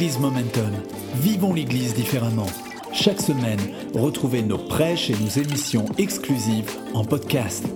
[0.00, 0.72] l'église Momentum.
[1.16, 2.46] Vivons l'église différemment.
[2.90, 3.60] Chaque semaine,
[3.94, 7.66] retrouvez nos prêches et nos émissions exclusives en podcast.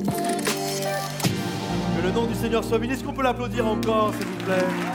[1.99, 2.95] Que le nom du Seigneur soit béni.
[2.95, 4.94] Est-ce qu'on peut l'applaudir encore, s'il vous plaît?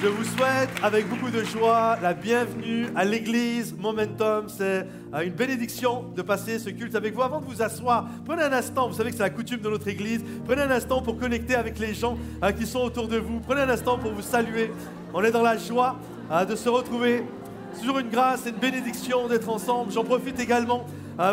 [0.00, 4.44] Je vous souhaite avec beaucoup de joie la bienvenue à l'église Momentum.
[4.48, 7.22] C'est euh, une bénédiction de passer ce culte avec vous.
[7.22, 9.88] Avant de vous asseoir, prenez un instant, vous savez que c'est la coutume de notre
[9.88, 13.40] église, prenez un instant pour connecter avec les gens euh, qui sont autour de vous.
[13.40, 14.70] Prenez un instant pour vous saluer.
[15.12, 15.96] On est dans la joie
[16.30, 17.24] euh, de se retrouver.
[17.72, 19.90] C'est toujours une grâce et une bénédiction d'être ensemble.
[19.90, 20.86] J'en profite également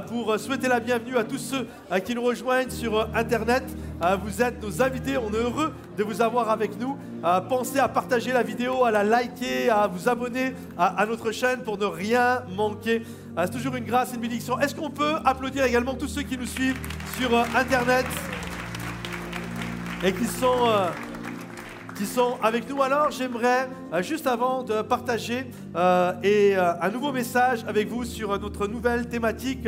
[0.08, 1.68] pour souhaiter la bienvenue à tous ceux
[2.04, 3.64] qui nous rejoignent sur Internet.
[4.24, 6.98] Vous êtes nos invités, on est heureux de vous avoir avec nous.
[7.50, 11.78] Pensez à partager la vidéo, à la liker, à vous abonner à notre chaîne pour
[11.78, 13.04] ne rien manquer.
[13.38, 14.60] C'est toujours une grâce et une bénédiction.
[14.60, 16.80] Est-ce qu'on peut applaudir également tous ceux qui nous suivent
[17.20, 18.06] sur Internet
[20.04, 20.68] et qui sont
[21.96, 22.82] qui sont avec nous.
[22.84, 28.04] Alors j'aimerais, euh, juste avant de partager euh, et, euh, un nouveau message avec vous
[28.04, 29.68] sur notre nouvelle thématique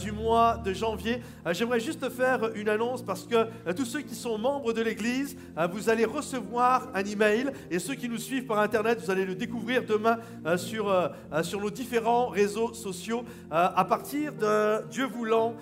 [0.00, 4.38] du mois de janvier, j'aimerais juste faire une annonce parce que tous ceux qui sont
[4.38, 5.36] membres de l'Église,
[5.72, 9.34] vous allez recevoir un email et ceux qui nous suivent par Internet, vous allez le
[9.34, 10.18] découvrir demain
[10.56, 11.10] sur,
[11.42, 13.24] sur nos différents réseaux sociaux.
[13.50, 15.54] à partir de Dieu voulant,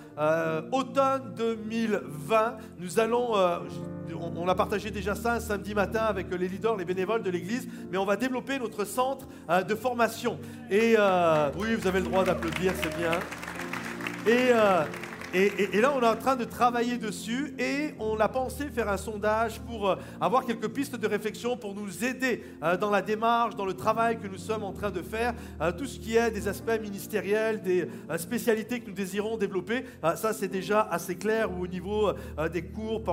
[0.71, 3.33] automne 2020, nous allons
[4.37, 7.67] on, a partagé déjà ça un samedi matin avec les leaders, les bénévoles de l'Église,
[7.91, 10.37] mais on va développer notre centre euh, de formation.
[10.69, 13.11] Et euh, oui, vous avez le droit d'applaudir, c'est bien.
[14.25, 14.83] Et euh,
[15.33, 18.97] et, là, on est en train de travailler dessus et on a pensé faire un
[18.97, 23.55] sondage pour euh, avoir quelques pistes de réflexion pour nous aider euh, dans la démarche,
[23.55, 26.29] dans le travail que nous sommes en train de faire, euh, tout ce qui est
[26.29, 29.85] des aspects ministériels, des spécialités que nous désirons développer.
[30.15, 32.11] Ça, c'est déjà assez clair au niveau
[32.51, 33.03] des cours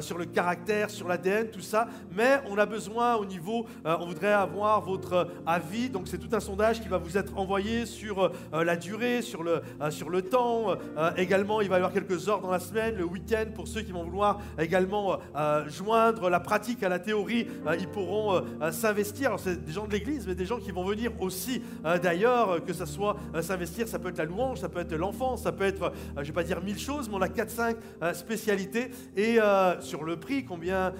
[0.00, 1.88] sur le caractère, sur l'ADN, tout ça.
[2.16, 5.90] Mais on a besoin au niveau, on voudrait avoir votre avis.
[5.90, 9.62] Donc, c'est tout un sondage qui va vous être envoyé sur la durée, sur le,
[9.90, 10.76] sur le temps,
[11.16, 13.90] également il va y avoir quelques heures dans la semaine, le week-end, pour ceux qui
[13.90, 18.40] vont vouloir également euh, euh, joindre la pratique à la théorie, euh, ils pourront
[18.70, 19.34] s'investir.
[19.38, 21.62] C'est des gens de l'Église, mais des gens qui vont venir aussi
[22.02, 25.52] d'ailleurs, que ce soit s'investir, ça peut être la louange, ça peut être l'enfance, ça
[25.52, 27.76] peut être, je ne vais pas dire mille choses, mais on a 4-5
[28.14, 28.90] spécialités.
[29.16, 29.38] Et
[29.80, 30.92] sur le prix, combien,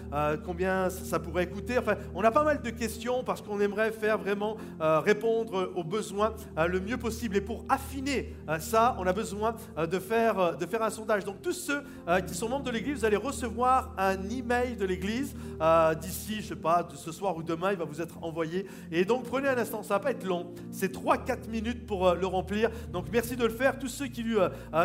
[0.44, 1.78] combien ça pourrait coûter.
[1.78, 6.34] Enfin, on a pas mal de questions parce qu'on aimerait faire vraiment répondre aux besoins
[6.56, 7.36] le mieux possible.
[7.36, 11.24] Et pour affiner ça, on a besoin de faire de faire un sondage.
[11.24, 14.84] Donc tous ceux euh, qui sont membres de l'Église, vous allez recevoir un email de
[14.84, 18.22] l'Église euh, d'ici, je sais pas, de ce soir ou demain, il va vous être
[18.22, 18.66] envoyé.
[18.90, 22.14] Et donc prenez un instant, ça va pas être long, c'est 3-4 minutes pour euh,
[22.14, 22.70] le remplir.
[22.92, 23.78] Donc merci de le faire.
[23.78, 24.24] Tous ceux qui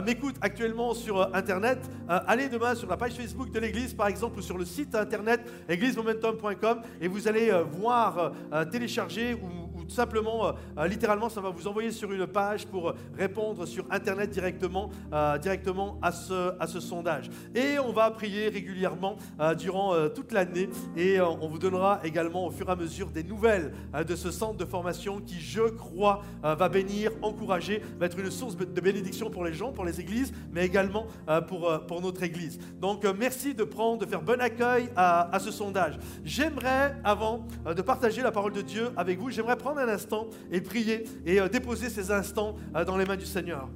[0.06, 4.42] m'écoutent actuellement sur Internet, allez demain sur la page Facebook de l'Église, par exemple, ou
[4.42, 8.32] sur le site Internet églisemomentum.com, et vous allez voir
[8.72, 13.66] télécharger ou simplement, euh, euh, littéralement, ça va vous envoyer sur une page pour répondre
[13.66, 17.30] sur Internet directement, euh, directement à, ce, à ce sondage.
[17.54, 19.18] Et on va prier régulièrement
[19.58, 23.74] durant toute l'année et on vous donnera également au fur et à mesure des nouvelles
[24.08, 28.56] de ce centre de formation qui, je crois, va bénir, encourager, va être une source
[28.56, 31.08] de bénédiction pour les gens, pour les églises, mais également
[31.48, 32.60] pour, pour notre église.
[32.80, 35.98] Donc, merci de prendre, de faire bon accueil à, à ce sondage.
[36.24, 40.62] J'aimerais, avant de partager la parole de Dieu avec vous, j'aimerais prendre un instant et
[40.62, 43.70] prier et euh, déposer ces instants euh, dans les mains du Seigneur.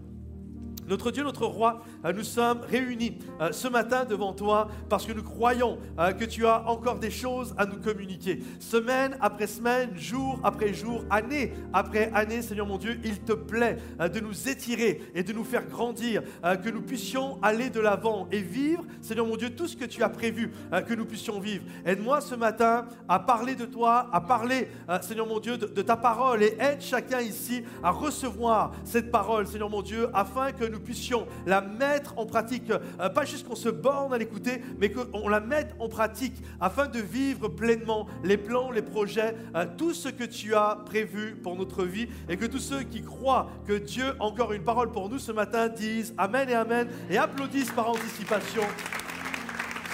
[0.87, 5.13] Notre Dieu, notre roi, euh, nous sommes réunis euh, ce matin devant toi parce que
[5.13, 8.39] nous croyons euh, que tu as encore des choses à nous communiquer.
[8.59, 13.77] Semaine après semaine, jour après jour, année après année, Seigneur mon Dieu, il te plaît
[13.99, 16.21] de nous étirer et de nous faire grandir,
[16.63, 20.03] que nous puissions aller de l'avant et vivre, Seigneur mon Dieu, tout ce que tu
[20.03, 20.51] as prévu
[20.87, 21.63] que nous puissions vivre.
[21.85, 24.69] Aide-moi ce matin à parler de toi, à parler,
[25.01, 29.69] Seigneur mon Dieu, de, ta parole et aide chacun ici à recevoir cette parole, Seigneur
[29.69, 33.55] mon Dieu, afin que nous nous puissions la mettre en pratique, euh, pas juste qu'on
[33.55, 38.37] se borne à l'écouter, mais qu'on la mette en pratique afin de vivre pleinement les
[38.37, 42.45] plans, les projets, euh, tout ce que tu as prévu pour notre vie et que
[42.45, 46.13] tous ceux qui croient que Dieu a encore une parole pour nous ce matin disent
[46.17, 48.63] Amen et Amen et applaudissent par anticipation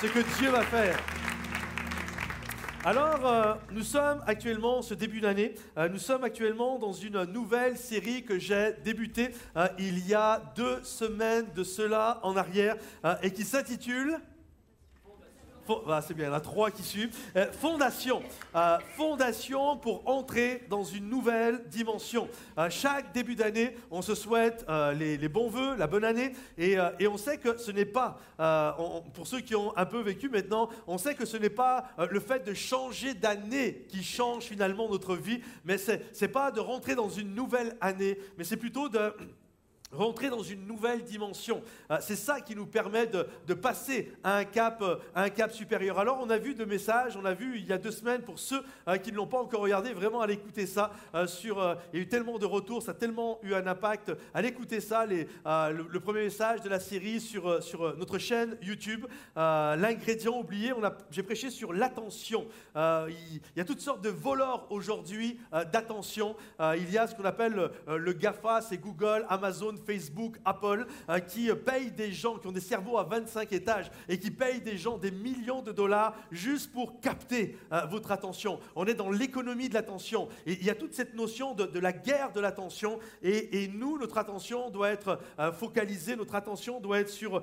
[0.02, 0.98] ce que Dieu va faire.
[2.84, 7.78] Alors, euh, nous sommes actuellement, ce début d'année, euh, nous sommes actuellement dans une nouvelle
[7.78, 12.76] série que j'ai débutée euh, il y a deux semaines de cela en arrière
[13.22, 14.18] et qui s'intitule
[15.88, 17.16] ah, c'est bien, il y en a trois qui suivent.
[17.36, 18.22] Euh, fondation.
[18.56, 22.28] Euh, fondation pour entrer dans une nouvelle dimension.
[22.70, 24.66] chaque début d'année, on se souhaite
[24.96, 26.34] les, bons voeux, la bonne année.
[26.58, 26.78] Et,
[27.08, 28.18] on sait que ce n'est pas,
[29.14, 32.20] pour ceux qui ont un peu vécu maintenant, on sait que ce n'est pas le
[32.20, 35.42] fait de changer d'année qui change finalement notre vie.
[35.66, 39.14] Mais ce n'est pas de rentrer dans une nouvelle année, mais c'est plutôt de
[39.92, 41.62] rentrer dans une nouvelle dimension.
[41.90, 46.00] Euh, c'est ça qui nous permet de, passer à un, cap, euh, un cap supérieur.
[46.00, 48.40] Alors on a vu deux messages, on a vu il y a deux semaines, pour
[48.40, 50.92] ceux euh, qui ne l'ont pas encore regardé, vraiment allez écouter ça.
[51.28, 54.12] sur, il y a eu tellement de retours, ça a tellement eu un impact.
[54.34, 59.06] Allez écouter ça, les, le, premier message de la série sur, sur notre chaîne YouTube.
[59.36, 60.74] L'ingrédient oublié,
[61.10, 62.48] j'ai prêché sur l'attention.
[62.76, 65.40] il, y a toutes sortes de voleurs aujourd'hui
[65.72, 66.36] d'attention.
[66.60, 71.50] il y a ce qu'on appelle le GAFA, c'est Google, Amazon, Facebook, Apple, euh, qui
[71.54, 74.98] payent des gens qui ont des cerveaux à 25 étages et qui payent des gens
[74.98, 78.60] des millions de dollars juste pour capter euh, votre attention.
[78.76, 80.30] On est dans l'économie de l'attention.
[80.46, 83.00] Il y a toute cette notion de, la guerre de l'attention.
[83.22, 87.42] Et, nous, notre attention doit être euh, focalisée, notre attention doit être sur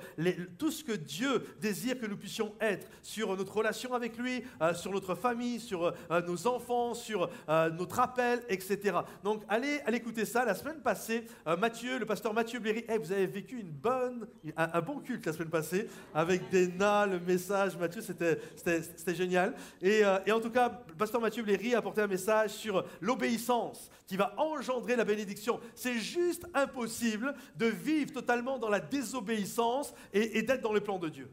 [0.58, 4.42] tout ce que Dieu désire que nous puissions être, sur notre relation avec lui,
[4.74, 5.92] sur notre famille, sur
[6.26, 8.98] nos enfants, sur notre appel, etc.
[9.24, 10.44] Donc allez, allez écouter ça.
[10.44, 11.24] La semaine passée,
[11.58, 14.26] Mathieu, le pasteur Mathieu Bléry, vous avez vécu une bonne,
[14.56, 19.54] un, bon culte la semaine passée, avec des le message, Mathieu, c'était génial.
[19.82, 23.90] Et, euh, et, en tout cas, pasteur Mathieu Bléry a apporté un message sur l'obéissance
[24.06, 25.60] qui va engendrer la bénédiction.
[25.74, 30.98] C'est juste impossible de vivre totalement dans la désobéissance et, et d'être dans le plan
[30.98, 31.28] de Dieu.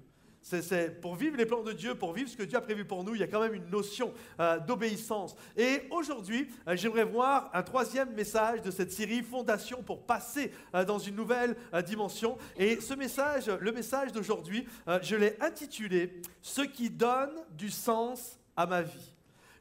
[0.48, 3.04] C'est, pour vivre les plans de Dieu, pour vivre ce que Dieu a prévu pour
[3.04, 5.36] nous, il y a quand même une notion euh, d'obéissance.
[5.58, 10.86] Et aujourd'hui, euh, j'aimerais voir un troisième message de cette série Fondation pour passer euh,
[10.86, 11.56] dans une nouvelle
[11.88, 12.38] dimension.
[12.58, 14.68] Et ce message, le message d'aujourd'hui,
[15.02, 19.15] je l'ai intitulé Ce qui donne du sens à ma vie.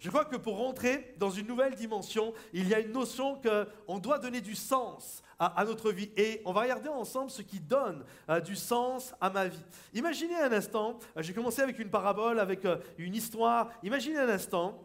[0.04, 3.98] Je crois que pour rentrer dans une nouvelle dimension, il y a une notion qu'on
[3.98, 6.10] doit donner du sens à, notre vie.
[6.14, 9.64] Et on va regarder ensemble ce qui donne euh, du sens à ma vie.
[9.94, 13.70] Imaginez un instant, euh, j'ai commencé avec une parabole, avec euh, une histoire.
[13.82, 14.78] Imaginez un instant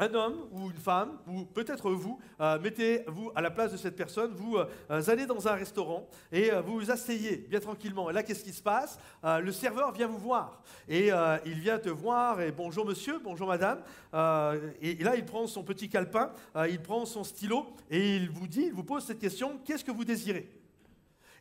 [0.00, 3.96] un homme ou une femme, ou peut-être vous, euh, mettez-vous à la place de cette
[3.96, 8.08] personne, vous euh, allez dans un restaurant et euh, vous vous asseyez bien tranquillement.
[8.08, 8.98] Et là, qu'est-ce qui se passe?
[9.22, 11.10] Le serveur vient vous voir et
[11.44, 13.80] il vient te voir et bonjour monsieur, bonjour madame.
[14.80, 16.32] Et, là, il prend son petit calepin,
[16.68, 19.90] il prend son stylo et il vous dit, il vous pose cette question qu'est-ce que
[19.90, 20.48] vous désirez?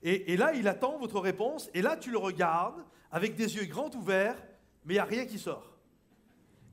[0.04, 3.66] Et, et là, il attend votre réponse et là, tu le regardes avec des yeux
[3.66, 4.36] grands ouverts,
[4.86, 5.78] mais il n'y a rien qui sort.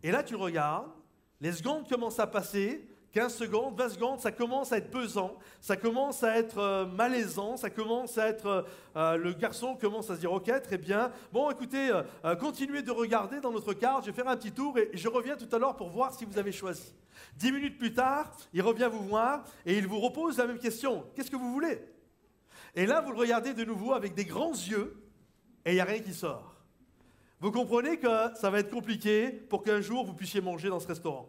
[0.03, 0.91] Et là, tu le regardes
[1.41, 2.87] les secondes commencent à passer,
[3.17, 7.57] 15 secondes, 20 secondes, ça commence à être pesant, ça commence à être euh, malaisant,
[7.57, 8.47] ça commence à être...
[8.47, 8.63] Euh,
[8.97, 11.91] euh, le garçon commence à se dire, ok, très bien, bon écoutez,
[12.39, 15.37] continuez de regarder dans notre carte, je vais faire un petit tour et je reviens
[15.37, 16.95] tout à l'heure pour voir si vous avez choisi.
[17.37, 21.05] Dix minutes plus tard, il revient vous voir et il vous repose la même question,
[21.15, 21.81] qu'est-ce que vous voulez?
[22.75, 25.03] Et là, vous le regardez de nouveau avec des grands yeux
[25.65, 26.56] et il n'y a rien qui sort.
[27.47, 30.89] Vous comprenez que ça va être compliqué pour qu'un jour vous puissiez manger dans ce
[30.89, 31.29] restaurant.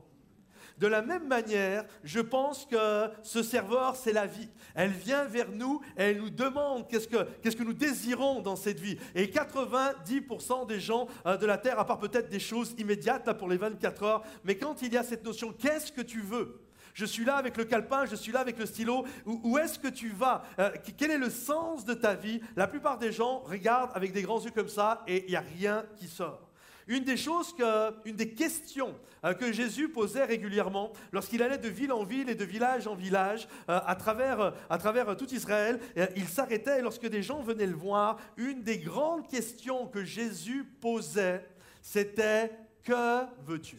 [0.80, 4.50] De la même manière, je pense que ce serveur, c'est la vie.
[4.74, 8.98] Elle vient vers nous et elle nous demande qu'est-ce que, nous désirons dans cette vie.
[9.14, 13.36] Et 90% des gens euh, de la Terre, à part peut-être des choses immédiates là,
[13.36, 16.67] pour les 24 heures, mais quand il y a cette notion, qu'est-ce que tu veux?
[16.98, 19.06] Je suis là avec le calepin, je suis là avec le stylo.
[19.24, 20.44] Où, est-ce que tu vas?
[20.58, 22.42] Euh, Quel est le sens de ta vie?
[22.56, 25.44] La plupart des gens regardent avec des grands yeux comme ça et il n'y a
[25.60, 26.50] rien qui sort.
[26.88, 31.70] Une des choses, que, une des questions euh, que Jésus posait régulièrement lorsqu'il allait de
[31.70, 35.80] ville en ville et de village en village euh, à travers, à travers tout Israël,
[36.16, 40.64] il s'arrêtait et lorsque des gens venaient le voir, une des grandes questions que Jésus
[40.82, 41.48] posait,
[41.80, 42.52] c'était
[42.84, 43.78] Que veux-tu?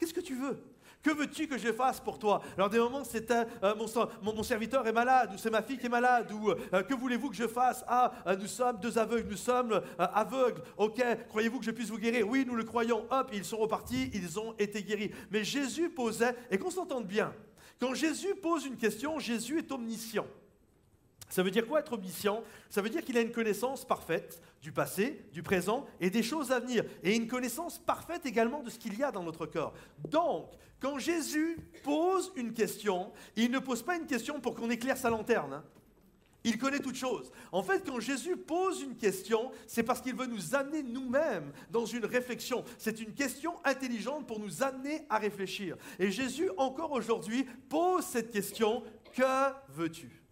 [0.00, 0.69] Qu'est-ce que tu veux?
[1.02, 2.42] Que veux-tu que je fasse pour toi?
[2.56, 3.74] Alors des moments, c'était euh,
[4.22, 7.30] mon, serviteur est malade, ou c'est ma fille qui est malade, ou euh, que voulez-vous
[7.30, 7.84] que je fasse?
[7.88, 10.62] Ah, euh, nous sommes deux aveugles, nous sommes aveugles.
[10.76, 12.28] Ok, croyez-vous que je puisse vous guérir?
[12.28, 13.06] Oui, nous le croyons.
[13.10, 15.10] Hop, ils sont repartis, ils ont été guéris.
[15.30, 17.32] Mais Jésus posait, et qu'on s'entende bien,
[17.78, 20.26] quand Jésus pose une question, Jésus est omniscient.
[21.30, 22.42] Ça veut dire quoi être omniscient?
[22.68, 26.50] Ça veut dire qu'il a une connaissance parfaite du passé, du présent et des choses
[26.50, 26.84] à venir.
[27.02, 29.72] Et une connaissance parfaite également de ce qu'il y a dans notre corps.
[30.08, 34.96] Donc, quand Jésus pose une question, il ne pose pas une question pour qu'on éclaire
[34.96, 35.52] sa lanterne.
[35.52, 35.64] Hein.
[36.42, 37.30] Il connaît toutes choses.
[37.52, 41.84] En fait, quand Jésus pose une question, c'est parce qu'il veut nous amener nous-mêmes dans
[41.84, 42.64] une réflexion.
[42.78, 45.76] C'est une question intelligente pour nous amener à réfléchir.
[45.98, 48.82] Et Jésus, encore aujourd'hui, pose cette question,
[49.14, 50.22] que veux-tu?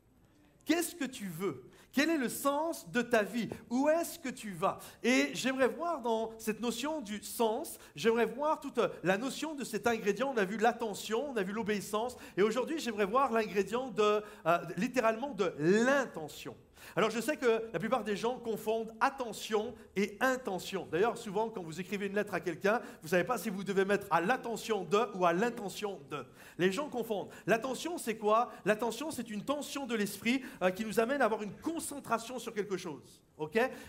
[0.69, 1.65] Qu'est-ce que tu veux?
[1.95, 3.49] Quel est le sens de ta vie?
[3.71, 4.79] Où est-ce que tu vas?
[5.03, 9.87] Et j'aimerais voir dans cette notion du sens, j'aimerais voir toute la notion de cet
[9.87, 10.31] ingrédient.
[10.31, 14.59] On a vu l'attention, on a vu l'obéissance, et aujourd'hui j'aimerais voir l'ingrédient de, euh,
[14.77, 16.55] littéralement de l'intention.
[16.97, 20.88] Alors je sais que la plupart des gens confondent attention et intention.
[20.90, 23.64] D'ailleurs, souvent quand vous écrivez une lettre à quelqu'un, vous ne savez pas si vous
[23.64, 26.25] devez mettre à l'attention de ou à l'intention de.
[26.59, 27.28] Les gens confondent.
[27.47, 28.50] L'attention, c'est quoi?
[28.64, 32.52] L'attention, c'est une tension de l'esprit euh, qui nous amène à avoir une concentration sur
[32.52, 33.23] quelque chose.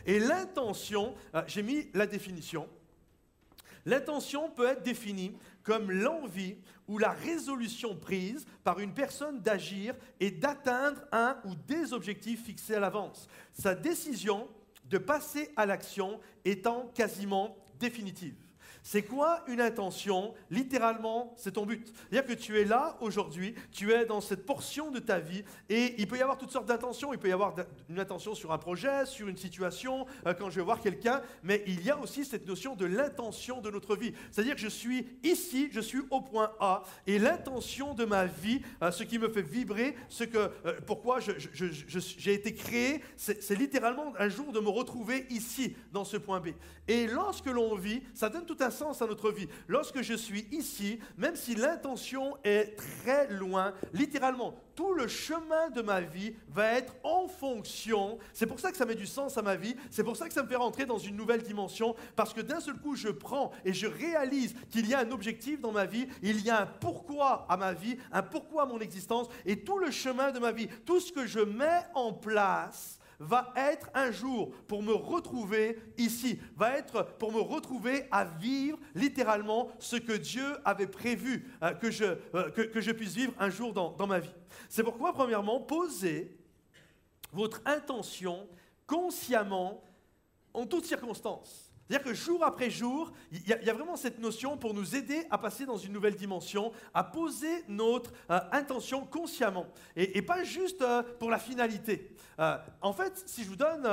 [0.06, 2.68] et l'intention, euh, j'ai mis la définition.
[3.86, 5.36] L'intention peut être définie
[5.70, 6.56] comme l'envie
[6.88, 12.74] ou la résolution prise par une personne d'agir et d'atteindre un ou des objectifs fixés
[12.74, 13.28] à l'avance.
[13.54, 14.48] Sa décision
[14.86, 18.34] de passer à l'action étant quasiment définitive.
[18.84, 20.34] C'est quoi une intention?
[20.50, 21.94] Littéralement, c'est ton but.
[22.10, 25.96] C'est-à-dire que tu es là aujourd'hui, tu es dans cette portion de ta vie, et
[25.98, 27.14] il peut y avoir toutes sortes d'intentions.
[27.14, 27.56] Il peut y avoir
[27.90, 31.64] une intention sur un projet, sur une situation, euh, quand je vais voir quelqu'un, mais
[31.68, 34.14] il y a aussi cette notion de l'intention de notre vie.
[34.32, 38.62] C'est-à-dire que je suis ici, je suis au point A, et l'intention de ma vie,
[38.82, 44.14] euh, ce qui me fait vibrer, ce que, euh, pourquoi j'ai été créé, c'est littéralement
[44.18, 46.50] un jour de me retrouver ici, dans ce point B.
[46.88, 49.48] Et lorsque l'on vit, ça donne tout un sens à notre vie.
[49.68, 55.82] Lorsque je suis ici, même si l'intention est très loin, littéralement, tout le chemin de
[55.82, 58.18] ma vie va être en fonction.
[58.32, 59.76] C'est pour ça que ça met du sens à ma vie.
[59.92, 61.96] C'est pour ça que ça me fait rentrer dans une nouvelle dimension.
[62.16, 65.60] Parce que d'un seul coup, je prends et je réalise qu'il y a un objectif
[65.60, 66.08] dans ma vie.
[66.22, 69.28] Il y a un pourquoi à ma vie, un pourquoi à mon existence.
[69.46, 73.54] Et tout le chemin de ma vie, tout ce que je mets en place, va
[73.56, 79.70] être un jour pour me retrouver ici, va être pour me retrouver à vivre littéralement
[79.80, 83.74] ce que Dieu avait prévu euh, que, je, euh, que, je puisse vivre un jour
[83.74, 84.34] dans ma vie.
[84.70, 86.38] C'est pourquoi, premièrement, posez
[87.32, 88.48] votre intention
[88.88, 89.84] consciemment
[90.54, 91.69] en toutes circonstances.
[91.90, 95.40] C'est-à-dire que jour après jour, il y, a vraiment cette notion pour nous aider à
[95.40, 99.66] passer dans une nouvelle dimension, à poser notre euh, intention consciemment,
[99.96, 102.12] et, pas juste euh, pour la finalité.
[102.40, 103.88] Euh, en fait, si je vous donne,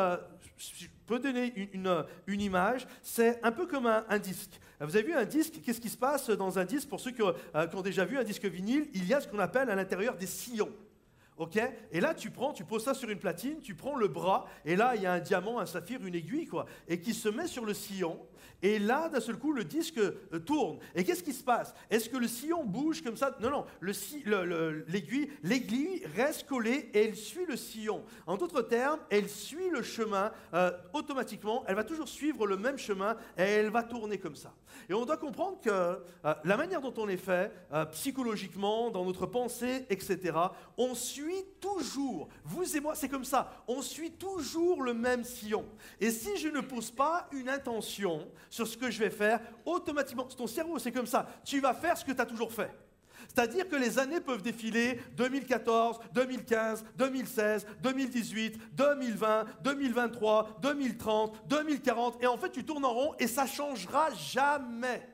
[0.58, 4.60] je peux donner une, image, c'est un peu comme un, disque.
[4.78, 6.90] Vous avez vu un disque, qu'est-ce qui se passe dans un disque?
[6.90, 9.70] Pour ceux qui ont déjà vu un disque vinyle, il y a ce qu'on appelle
[9.70, 10.72] à l'intérieur des sillons.
[11.36, 11.60] Ok?
[11.92, 14.74] Et là, tu prends, tu poses ça sur une platine, tu prends le bras, et
[14.74, 17.46] là, il y a un diamant, un saphir, une aiguille, quoi, et qui se met
[17.46, 18.18] sur le sillon.
[18.66, 20.80] Et là, d'un seul coup, le disque euh, tourne.
[20.96, 21.72] Et qu'est-ce qui se passe?
[21.88, 23.36] Est-ce que le sillon bouge comme ça?
[23.40, 23.64] Non, non.
[23.80, 28.02] L'aiguille, l'aiguille reste collée et elle suit le sillon.
[28.26, 31.62] En d'autres termes, elle suit le chemin euh, automatiquement.
[31.68, 34.52] Elle va toujours suivre le même chemin et elle va tourner comme ça.
[34.88, 37.52] Et on doit comprendre que euh, la manière dont on est fait,
[37.92, 40.36] psychologiquement, dans notre pensée, etc.,
[40.76, 45.66] on suit toujours, vous et moi, c'est comme ça, on suit toujours le même sillon.
[46.00, 50.24] Et si je ne pose pas une intention, sur ce que je vais faire, automatiquement,
[50.24, 51.28] ton cerveau, c'est comme ça.
[51.44, 52.70] Tu vas faire ce que tu as toujours fait.
[53.28, 62.26] C'est-à-dire que les années peuvent défiler 2014, 2015, 2016, 2018, 2020, 2023, 2030, 2040, et
[62.26, 65.06] en fait tu tournes en rond et ça changera jamais.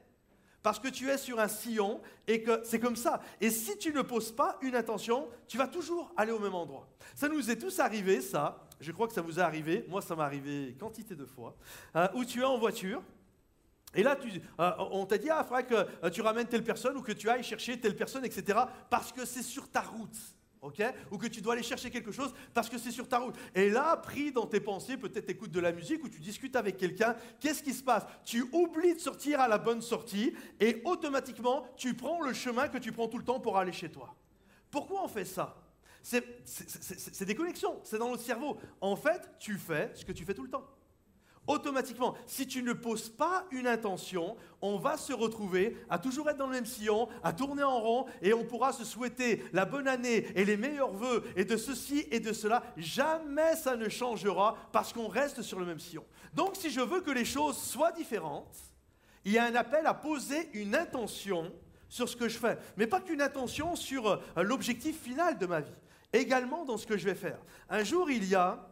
[0.63, 3.21] Parce que tu es sur un sillon et que c'est comme ça.
[3.41, 6.87] Et si tu ne poses pas une intention, tu vas toujours aller au même endroit.
[7.17, 8.65] Ça nous est tous arrivé, ça.
[8.79, 9.85] Je crois que ça vous est arrivé.
[9.89, 11.57] Moi, ça m'est arrivé quantité de fois.
[11.97, 13.03] Euh, où tu es en voiture
[13.95, 14.17] et là,
[14.61, 17.13] euh, on t'a dit, ah, il faudrait que euh, tu ramènes telle personne ou que
[17.13, 18.59] tu ailles chercher telle personne, etc.
[18.89, 20.17] Parce que c'est sur ta route.
[21.11, 23.35] ou que tu dois aller chercher quelque chose parce que c'est sur ta route.
[23.55, 26.79] Et là, pris dans tes pensées, peut-être écoutes de la musique ou tu discutes avec
[26.79, 28.05] quelqu'un, qu'est-ce qui se passe?
[28.25, 32.79] Tu oublies de sortir à la bonne sortie et automatiquement, tu prends le chemin que
[32.79, 34.15] tu prends tout le temps pour aller chez toi.
[34.71, 35.57] Pourquoi on fait ça?
[36.03, 38.57] C'est des connexions, c'est dans notre cerveau.
[38.81, 40.67] En fait, tu fais ce que tu fais tout le temps
[41.47, 46.37] automatiquement, si tu ne poses pas une intention, on va se retrouver à toujours être
[46.37, 49.89] dans le même sillon, à tourner en rond, et on pourra se souhaiter la bonne
[49.89, 52.63] année et les meilleurs voeux, et de ceci et de cela.
[52.77, 56.05] Jamais ça ne changera parce qu'on reste sur le même sillon.
[56.35, 58.57] Donc si je veux que les choses soient différentes,
[59.25, 61.53] il y a un appel à poser une intention
[61.89, 65.61] sur ce que je fais, mais pas qu'une intention sur euh, l'objectif final de ma
[65.61, 65.75] vie,
[66.13, 67.39] également dans ce que je vais faire.
[67.69, 68.72] Un jour, il y a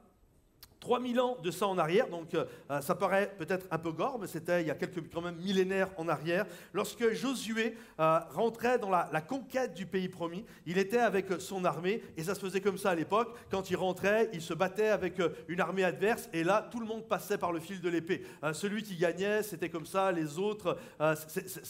[0.80, 4.18] 3000 ans de ça en arrière, donc euh, euh, ça paraît peut-être un peu gore,
[4.18, 8.78] mais c'était il y a quelques quand même millénaires en arrière, lorsque Josué euh, rentrait
[8.78, 12.62] dans la, conquête du pays promis, il était avec son armée, et ça se faisait
[12.62, 16.42] comme ça à l'époque, quand il rentrait, il se battait avec une armée adverse, et
[16.42, 18.24] là, tout le monde passait par le fil de l'épée.
[18.54, 20.78] celui qui gagnait, c'était comme ça, les autres,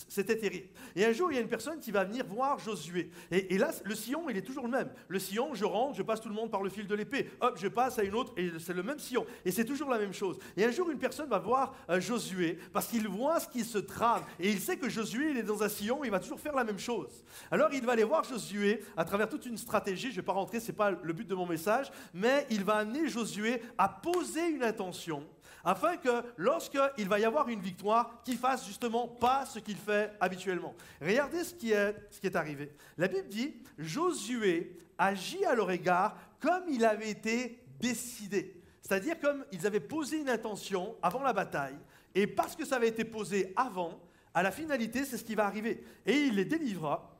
[0.08, 0.68] c'était terrible.
[0.94, 3.72] Et un jour, il y a une personne qui va venir voir Josué, et là,
[3.84, 4.90] le sillon, il est toujours le même.
[5.08, 7.58] Le sillon, je rentre, je passe tout le monde par le fil de l'épée, hop,
[7.60, 8.99] je passe à une autre, et c'est le même
[9.44, 10.38] et c'est toujours la même chose.
[10.56, 13.78] Et un jour, une personne va voir euh, Josué parce qu'il voit ce qui se
[13.78, 14.22] trame.
[14.38, 16.64] Et il sait que Josué, il est dans un sillon, il va toujours faire la
[16.64, 17.24] même chose.
[17.50, 20.08] Alors il va aller voir Josué à travers toute une stratégie.
[20.08, 21.90] Je ne vais pas rentrer, ce n'est pas le but de mon message.
[22.14, 25.26] Mais il va amener Josué à poser une intention
[25.64, 30.12] afin que lorsqu'il va y avoir une victoire, qu'il fasse justement pas ce qu'il fait
[30.20, 30.74] habituellement.
[31.00, 32.72] Regardez ce qui, est, ce qui est arrivé.
[32.96, 38.59] La Bible dit, Josué agit à leur égard comme il avait été décidé.
[38.82, 41.78] C'est-à-dire comme ils avaient posé une intention avant la bataille,
[42.14, 44.00] et parce que ça avait été posé avant,
[44.34, 45.84] à la finalité, c'est ce qui va arriver.
[46.06, 47.16] Et il les délivra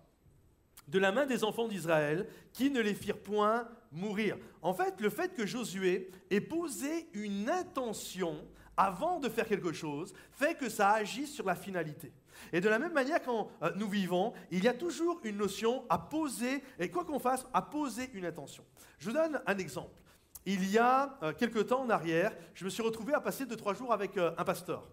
[0.89, 4.37] de la main des enfants d'Israël, qui ne les firent point mourir.
[4.63, 8.45] En fait, le fait que Josué ait posé une intention
[8.77, 12.13] avant de faire quelque chose fait que ça agit sur la finalité.
[12.53, 15.85] Et de la même manière, quand euh, nous vivons, il y a toujours une notion
[15.89, 18.65] à poser, et quoi qu'on fasse, à poser une intention.
[18.99, 20.00] Je vous donne un exemple.
[20.47, 23.57] Il y a euh, quelques temps en arrière, je me suis retrouvé à passer deux,
[23.57, 24.89] trois jours avec euh, un pasteur.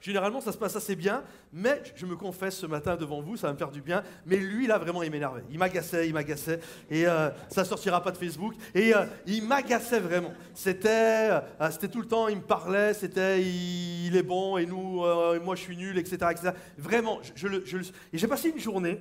[0.00, 3.46] Généralement, ça se passe assez bien, mais je me confesse ce matin devant vous, ça
[3.46, 4.02] va me faire du bien.
[4.26, 5.44] Mais lui, là, vraiment, il m'énervait.
[5.50, 6.60] Il m'agaçait, il m'agaçait.
[6.90, 8.54] Et euh, ça sortira pas de Facebook.
[8.74, 8.92] Et
[9.26, 10.32] il m'agaçait vraiment.
[10.54, 11.30] C'était,
[11.70, 15.04] c'était tout le temps, il me parlait, c'était il, est bon et nous,
[15.40, 16.16] moi, je suis nul, etc.
[16.30, 16.50] etc.
[16.78, 19.00] Vraiment, je, je, et j'ai passé une journée,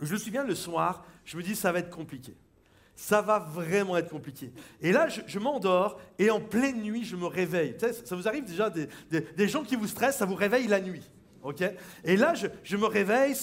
[0.00, 2.34] je me souviens le soir, je me dis, ça va être compliqué
[2.96, 4.52] ça va vraiment être compliqué.
[4.80, 7.76] Et là, je, m'endors et en pleine nuit, je me réveille.
[7.78, 11.02] ça vous arrive déjà, des, gens qui vous stressent, ça vous réveille la nuit.
[12.04, 13.34] et là, je, me réveille,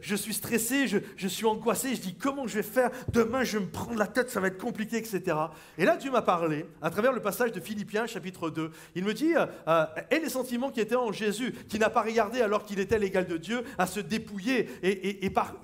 [0.00, 3.64] je suis stressé, je, suis angoissé, je dis comment je vais faire, demain je vais
[3.64, 5.36] me prendre la tête, ça va être compliqué, etc.
[5.76, 9.12] Et là, Dieu m'a parlé, à travers le passage de Philippiens chapitre 2, il me
[9.12, 12.80] dit, euh, et les sentiments qui étaient en Jésus, qui n'a pas regardé alors qu'il
[12.80, 15.56] était l'égal de Dieu, à se dépouiller, et, par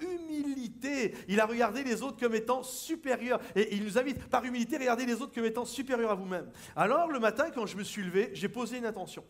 [1.28, 3.40] il a regardé les autres comme étant supérieurs.
[3.54, 6.50] Et il nous invite, par humilité, à regarder les autres comme étant supérieurs à vous-même.
[6.76, 9.24] Alors, le matin, quand je me suis levé, j'ai posé une intention.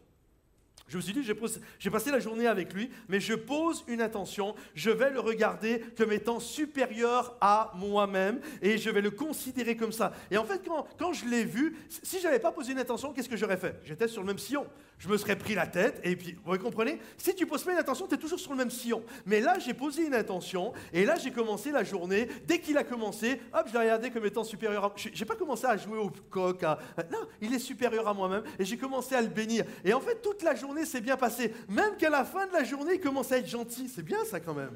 [0.88, 4.54] Je me suis dit, j'ai passé la journée avec lui, mais je pose une intention,
[4.74, 9.92] je vais le regarder comme étant supérieur à moi-même et je vais le considérer comme
[9.92, 10.12] ça.
[10.30, 10.62] Et en fait,
[10.98, 13.80] quand, je l'ai vu, si je n'avais pas posé une intention, qu'est-ce que j'aurais fait?
[13.84, 14.66] J'étais sur le même sillon.
[14.98, 16.98] Je me serais pris la tête et puis, vous comprenez?
[17.18, 19.04] Si tu poses pas une intention, tu es toujours sur le même sillon.
[19.26, 22.28] Mais là, j'ai posé une intention et là, j'ai commencé la journée.
[22.46, 24.92] Dès qu'il a commencé, hop, je l'ai regardé comme étant supérieur à...
[24.96, 26.62] Je n'ai pas commencé à jouer au coq.
[26.62, 29.64] Non, il est supérieur à moi-même et j'ai commencé à le bénir.
[29.84, 31.52] Et en fait, toute la journée, s'est bien passé.
[31.68, 33.88] Même qu'à la fin de la journée, il commence à être gentil.
[33.88, 34.72] C'est bien ça quand même.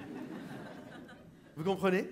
[1.57, 2.09] Vous comprenez?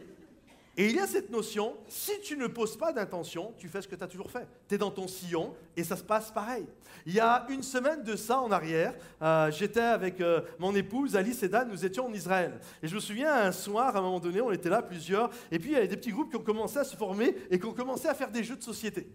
[0.76, 3.88] Et il y a cette notion, si tu ne poses pas d'intention, tu fais ce
[3.88, 4.46] que tu as toujours fait.
[4.66, 6.64] Tu es dans ton sillon et ça se passe pareil.
[7.04, 11.16] Il y a une semaine de ça en arrière, euh, j'étais avec euh, mon épouse
[11.16, 12.60] Alice et Dan, nous étions en Israël.
[12.82, 15.58] Et je me souviens, un soir, à un moment donné, on était là plusieurs, et
[15.58, 17.66] puis il y avait des petits groupes qui ont commencé à se former et qui
[17.66, 19.06] ont commencé à faire des jeux de société.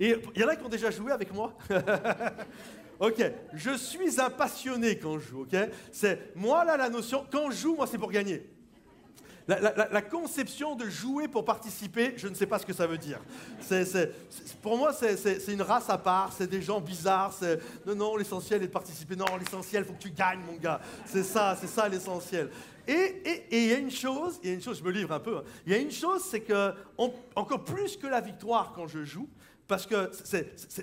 [0.00, 1.56] Et il y en a qui ont déjà joué avec moi.
[3.02, 3.20] Ok,
[3.52, 5.56] je suis un passionné quand je joue, ok?
[5.90, 8.48] C'est moi là la notion, quand je joue, moi c'est pour gagner.
[9.48, 13.18] La, conception de jouer pour participer, je ne sais pas ce que ça veut dire.
[14.62, 17.34] pour moi, c'est une race à part, c'est des gens bizarres.
[17.84, 19.16] Non, non, l'essentiel est de participer.
[19.16, 20.80] Non, l'essentiel, faut que tu gagnes, mon gars.
[21.04, 22.50] C'est ça, c'est ça l'essentiel.
[22.86, 25.20] Et il y a une chose, il y a une chose, je me livre un
[25.20, 25.38] peu.
[25.38, 25.44] Hein.
[25.66, 29.28] Il y a une chose, c'est que encore plus que la victoire quand je joue,
[29.72, 30.10] parce que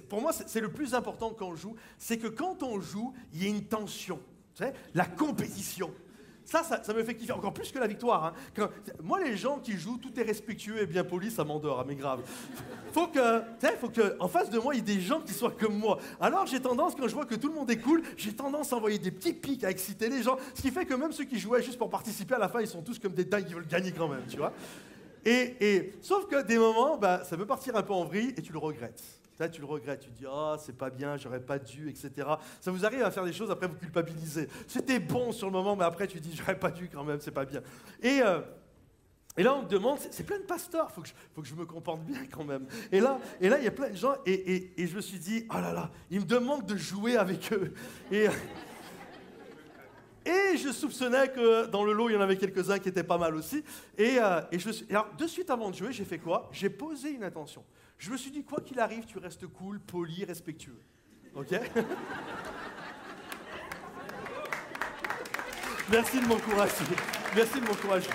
[0.10, 3.44] pour moi, c'est le plus important quand on joue, c'est que quand on joue, il
[3.44, 4.20] y a une tension.
[4.96, 5.92] La compétition.
[6.44, 8.34] Ça, ça, me fait kiffer encore plus que la victoire.
[8.58, 8.70] Hein.
[9.04, 11.94] moi, les gens qui jouent, tout est respectueux et bien poli, ça m'endort, hein, mais
[11.94, 12.22] grave.
[12.92, 13.44] Faut que,
[13.80, 16.00] faut que, en face de moi, il y ait des gens qui soient comme moi.
[16.20, 18.78] Alors, j'ai tendance, quand je vois que tout le monde est cool, j'ai tendance à
[18.78, 20.38] envoyer des petits pics, à exciter les gens.
[20.56, 22.68] Ce qui fait que même ceux qui jouaient juste pour participer à la fin, ils
[22.68, 24.52] sont tous comme des dingues qui veulent gagner quand même, tu vois.
[25.26, 28.52] Et, sauf que des moments, bah, ça peut partir un peu en vrille et tu
[28.52, 29.04] le regrettes.
[29.52, 32.28] tu le regrettes, tu dis oh c'est pas bien, j'aurais pas dû, etc.
[32.62, 34.48] Ça vous arrive à faire des choses après vous culpabilisez.
[34.68, 37.32] C'était bon sur le moment, mais après tu dis j'aurais pas dû quand même, c'est
[37.32, 37.62] pas bien.
[38.02, 38.42] Et euh,
[39.44, 41.04] là, on me demande, c'est plein de pasteurs, faut,
[41.34, 42.66] faut, que je me comporte bien quand même.
[42.92, 45.46] Et là, et là, il y a plein de gens, et, je me suis dit,
[45.50, 47.74] oh là là, ils me demandent de jouer avec eux.
[48.12, 48.28] Et,
[50.26, 53.18] et je soupçonnais que dans le lot, il y en avait quelques-uns qui étaient pas
[53.18, 53.64] mal aussi.
[53.98, 54.42] Et, euh,
[54.90, 56.50] alors, de suite avant de jouer, j'ai fait quoi?
[56.52, 57.64] J'ai posé une intention.
[57.98, 60.80] Je me suis dit, quoi qu'il arrive, tu restes cool, poli, respectueux.
[61.36, 61.60] Ok?
[65.92, 66.74] Merci de m'encourager.
[67.36, 68.10] Merci de m'encourager.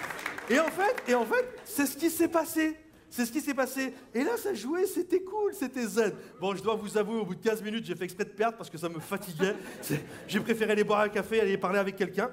[0.48, 2.78] Et en fait, et en fait, c'est ce qui s'est passé.
[3.14, 3.94] C'est ce qui s'est passé.
[4.12, 6.12] Et là, ça jouait, c'était cool, c'était zen.
[6.40, 8.56] Bon, je dois vous avouer, au bout de 15 minutes, j'ai fait exprès de perdre
[8.56, 9.54] parce que ça me fatiguait.
[10.26, 12.28] J'ai préféré aller boire un café, aller parler avec quelqu'un.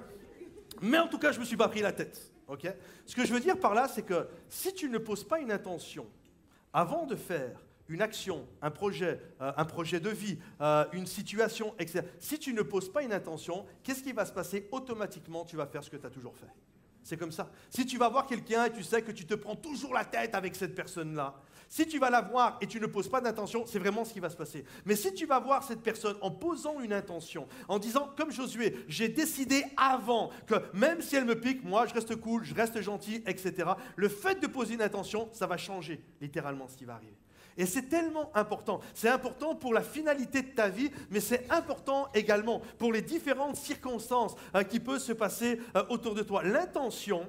[0.81, 2.33] Mais en tout cas, je ne me suis pas pris la tête.
[2.47, 2.67] ok?
[3.05, 5.51] Ce que je veux dire par là, c'est que si tu ne poses pas une
[5.51, 6.07] intention
[6.73, 11.75] avant de faire une action, un projet, euh, un projet de vie, euh, une situation,
[11.77, 14.67] etc., si tu ne poses pas une intention, qu'est-ce qui va se passer?
[14.71, 16.49] Automatiquement, tu vas faire ce que tu as toujours fait.
[17.03, 17.49] C'est comme ça.
[17.69, 20.35] Si tu vas voir quelqu'un et tu sais que tu te prends toujours la tête
[20.35, 21.35] avec cette personne-là,
[21.67, 24.19] si tu vas la voir et tu ne poses pas d'intention, c'est vraiment ce qui
[24.19, 24.65] va se passer.
[24.85, 28.83] Mais si tu vas voir cette personne en posant une intention, en disant, comme Josué,
[28.89, 32.81] j'ai décidé avant que même si elle me pique, moi je reste cool, je reste
[32.81, 33.69] gentil, etc.
[33.95, 37.20] Le fait de poser une intention, ça va changer littéralement ce qui va arriver.
[37.57, 38.79] Et c'est tellement important.
[38.93, 43.55] C'est important pour la finalité de ta vie, mais c'est important également pour les différentes
[43.55, 46.43] circonstances euh, qui peuvent se passer euh, autour de toi.
[46.43, 47.27] L'intention,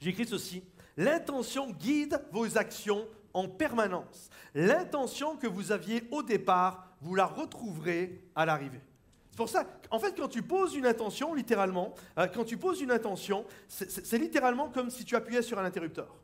[0.00, 0.64] j'écris ceci,
[0.96, 4.30] l'intention guide vos actions en permanence.
[4.54, 8.80] L'intention que vous aviez au départ, vous la retrouverez à l'arrivée.
[9.30, 12.80] C'est pour ça, en fait, quand tu poses une intention, littéralement, euh, quand tu poses
[12.80, 16.14] une intention, c'est littéralement comme si tu appuyais sur un interrupteur.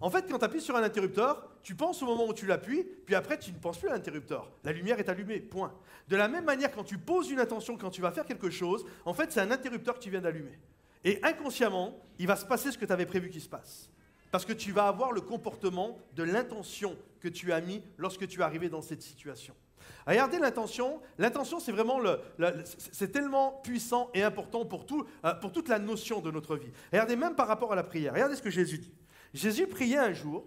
[0.00, 2.84] En fait, quand tu appuies sur un interrupteur, tu penses au moment où tu l'appuies,
[3.04, 4.50] puis après, tu ne penses plus à l'interrupteur.
[4.64, 5.74] La lumière est allumée, point.
[6.08, 8.86] De la même manière, quand tu poses une intention, quand tu vas faire quelque chose,
[9.04, 10.58] en fait, c'est un interrupteur que tu viens d'allumer.
[11.04, 13.90] Et inconsciemment, il va se passer ce que tu avais prévu qu'il se passe.
[14.30, 18.40] Parce que tu vas avoir le comportement de l'intention que tu as mis lorsque tu
[18.40, 19.54] es arrivé dans cette situation.
[20.06, 21.00] Regardez l'intention.
[21.18, 22.00] L'intention, c'est vraiment
[22.92, 26.70] c'est tellement puissant et important pour, tout, euh, pour toute la notion de notre vie.
[26.92, 28.12] Regardez même par rapport à la prière.
[28.12, 28.92] Regardez ce que Jésus dit.
[29.34, 30.46] Jésus priait un jour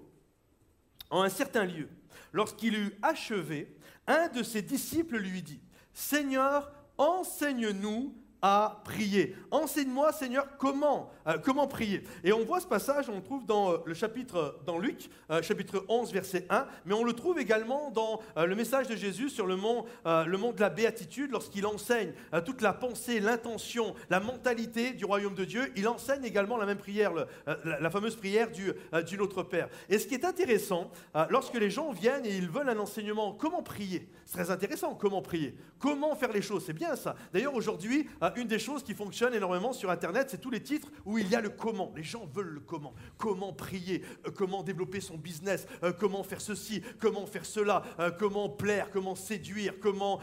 [1.10, 1.90] en un certain lieu.
[2.32, 3.76] Lorsqu'il eut achevé,
[4.08, 5.62] un de ses disciples lui dit,
[5.94, 9.36] Seigneur, enseigne-nous à prier.
[9.52, 12.04] Enseigne-moi, Seigneur, comment, euh, comment prier.
[12.26, 15.42] Et on voit ce passage, on le trouve dans euh, le chapitre, dans Luc, euh,
[15.42, 19.46] chapitre 11, verset 1, mais on le trouve également dans le message de Jésus sur
[19.46, 22.12] le mont, le mont de la béatitude, lorsqu'il enseigne
[22.46, 25.72] toute la pensée, l'intention, la mentalité du royaume de Dieu.
[25.78, 27.14] Il enseigne également la même prière,
[27.46, 28.74] la, fameuse prière du,
[29.08, 29.70] du Notre Père.
[29.88, 30.92] Et ce qui est intéressant,
[31.30, 34.10] lorsque les gens viennent et ils veulent un enseignement, comment prier?
[34.26, 35.56] C'est très intéressant, comment prier?
[35.80, 36.66] Comment faire les choses?
[36.66, 37.16] C'est bien ça.
[37.32, 41.18] D'ailleurs, aujourd'hui, une des choses qui fonctionne énormément sur Internet, c'est tous les titres où
[41.18, 41.92] il y a le comment.
[41.96, 42.94] Les gens veulent le comment.
[43.18, 48.12] Comment prier, euh, comment développer son business, euh, comment faire ceci, comment faire cela, euh,
[48.12, 50.20] comment plaire, comment séduire, comment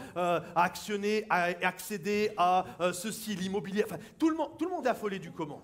[0.55, 3.85] actionner, accéder à ceci, l'immobilier.
[4.17, 5.61] Tout le, monde, tout le monde est affolé du comment.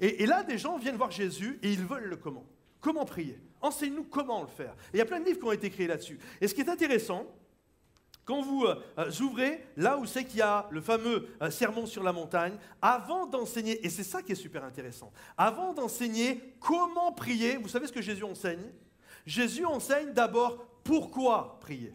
[0.00, 2.44] Et, et là, des gens viennent voir Jésus et ils veulent le comment.
[2.80, 3.38] Comment prier?
[3.60, 4.72] Enseigne-nous comment le faire.
[4.92, 6.18] Et il y a plein de livres qui ont été créés là-dessus.
[6.40, 7.26] Et ce qui est intéressant,
[8.28, 11.86] quand vous euh, euh, ouvrez là où c'est qu'il y a le fameux euh, sermon
[11.86, 17.10] sur la montagne, avant d'enseigner, et c'est ça qui est super intéressant, avant d'enseigner comment
[17.10, 18.70] prier, vous savez ce que Jésus enseigne?
[19.24, 21.94] Jésus enseigne d'abord pourquoi prier.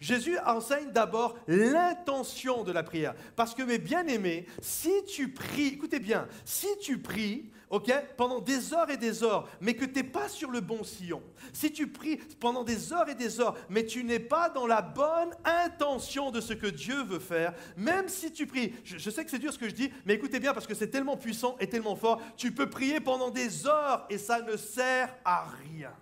[0.00, 3.14] Jésus enseigne d'abord l'intention de la prière.
[3.36, 8.72] Parce que mes bien-aimés, si tu pries, écoutez bien, si tu pries, ok, pendant des
[8.72, 11.86] heures et des heures, mais que tu n'es pas sur le bon sillon, si tu
[11.86, 16.30] pries pendant des heures et des heures, mais tu n'es pas dans la bonne intention
[16.30, 19.38] de ce que Dieu veut faire, même si tu pries, je, je sais que c'est
[19.38, 21.96] dur ce que je dis, mais écoutez bien parce que c'est tellement puissant et tellement
[21.96, 25.92] fort, tu peux prier pendant des heures et ça ne sert à rien.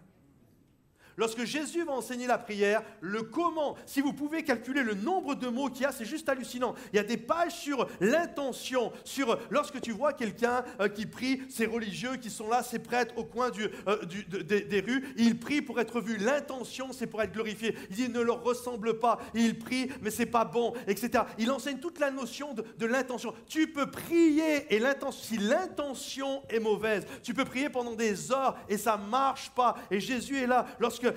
[1.18, 5.48] Lorsque Jésus va enseigner la prière, le comment, si vous pouvez calculer le nombre de
[5.48, 6.76] mots qu'il y a, c'est juste hallucinant.
[6.92, 11.42] Il y a des pages sur l'intention, sur lorsque tu vois quelqu'un euh, qui prie,
[11.48, 13.50] ces religieux qui sont là, ces prêtres au coin
[13.88, 16.18] euh, des, rues, ils prient pour être vus.
[16.18, 17.74] L'intention, c'est pour être glorifié.
[17.90, 19.18] Il dit ne leur ressemble pas.
[19.34, 21.24] Ils prient, mais c'est pas bon, etc.
[21.38, 23.34] Il enseigne toute la notion de, l'intention.
[23.48, 28.56] Tu peux prier et l'intention, si l'intention est mauvaise, tu peux prier pendant des heures
[28.68, 29.74] et ça marche pas.
[29.90, 31.07] Et Jésus est là lorsque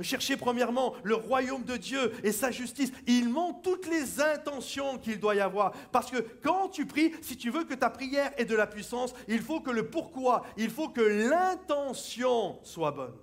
[0.00, 2.92] chercher premièrement le royaume de Dieu et sa justice.
[3.06, 5.72] Il montre toutes les intentions qu'il doit y avoir.
[5.92, 9.14] Parce que quand tu pries, si tu veux que ta prière ait de la puissance,
[9.28, 13.14] il faut que le pourquoi, il faut que l'intention soit bonne.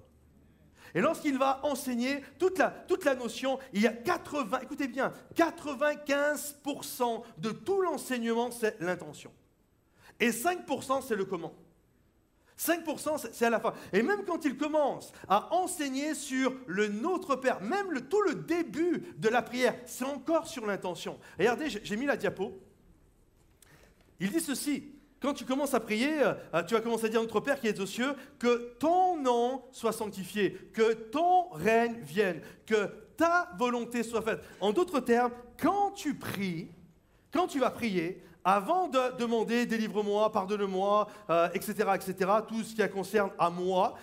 [0.94, 5.12] Et lorsqu'il va enseigner toute la, toute la notion, il y a 80, écoutez bien,
[5.36, 9.34] 95% de tout l'enseignement, c'est l'intention.
[10.22, 11.54] Et 5%, c'est le comment.
[12.58, 13.74] 5%, c'est à la fin.
[13.92, 19.04] Et même quand il commence à enseigner sur le Notre Père, même tout le début
[19.18, 21.20] de la prière, c'est encore sur l'intention.
[21.38, 22.58] Regardez, j'ai mis la diapo.
[24.20, 24.92] Il dit ceci.
[25.20, 27.80] quand tu commences à prier, euh, tu vas commencer à dire notre Père qui est
[27.80, 34.22] aux cieux, que ton nom soit sanctifié, que ton règne vienne, que ta volonté soit
[34.22, 34.42] faite.
[34.62, 36.70] En d'autres termes, quand tu pries,
[37.34, 41.08] quand tu vas prier, avant de demander délivre-moi, pardonne-moi,
[41.56, 43.96] etc., euh, etc., tout ce qui concerne à moi,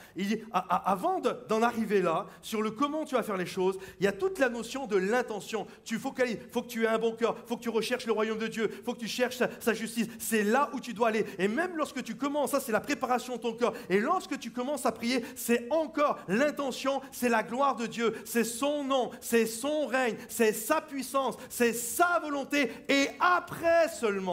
[0.52, 4.12] avant d'en arriver là, sur le comment tu vas faire les choses, il y a
[4.12, 5.66] toute la notion de l'intention.
[5.84, 6.22] Tu faut que
[6.66, 8.98] tu aies un bon cœur, faut que tu recherches le royaume de Dieu, faut que
[8.98, 10.08] tu cherches sa, justice.
[10.18, 11.24] C'est là où tu dois aller.
[11.38, 13.72] Et même lorsque tu commences, ça c'est la préparation de ton cœur.
[13.88, 18.44] Et lorsque tu commences à prier, c'est encore l'intention, c'est la gloire de Dieu, c'est
[18.44, 22.72] son nom, c'est son règne, c'est sa puissance, c'est sa volonté.
[22.88, 24.31] Et après seulement,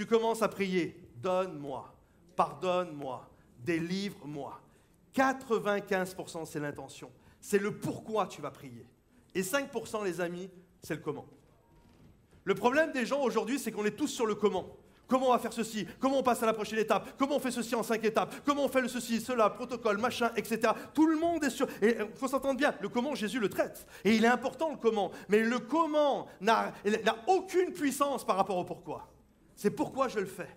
[0.00, 1.94] tu commences à prier, donne-moi,
[2.34, 4.58] pardonne-moi, délivre-moi.
[5.14, 7.10] 95% c'est l'intention.
[7.38, 8.86] C'est le pourquoi tu vas prier.
[9.34, 10.48] Et 5% les amis,
[10.82, 11.26] c'est le comment.
[12.44, 14.74] Le problème des gens aujourd'hui, c'est qu'on est tous sur le comment.
[15.06, 15.86] Comment on va faire ceci?
[15.98, 17.18] Comment on passe à la prochaine étape?
[17.18, 18.34] Comment on fait ceci en cinq étapes?
[18.46, 20.72] Comment on fait le ceci, cela, protocole, machin, etc.
[20.94, 21.68] Tout le monde est sur.
[21.82, 23.86] Et il faut s'entendre bien, le comment, Jésus le traite.
[24.02, 25.10] Et il est important le comment.
[25.28, 26.72] Mais le comment n'a
[27.26, 29.06] aucune puissance par rapport au pourquoi.
[29.60, 30.48] C'est pourquoi je le fais.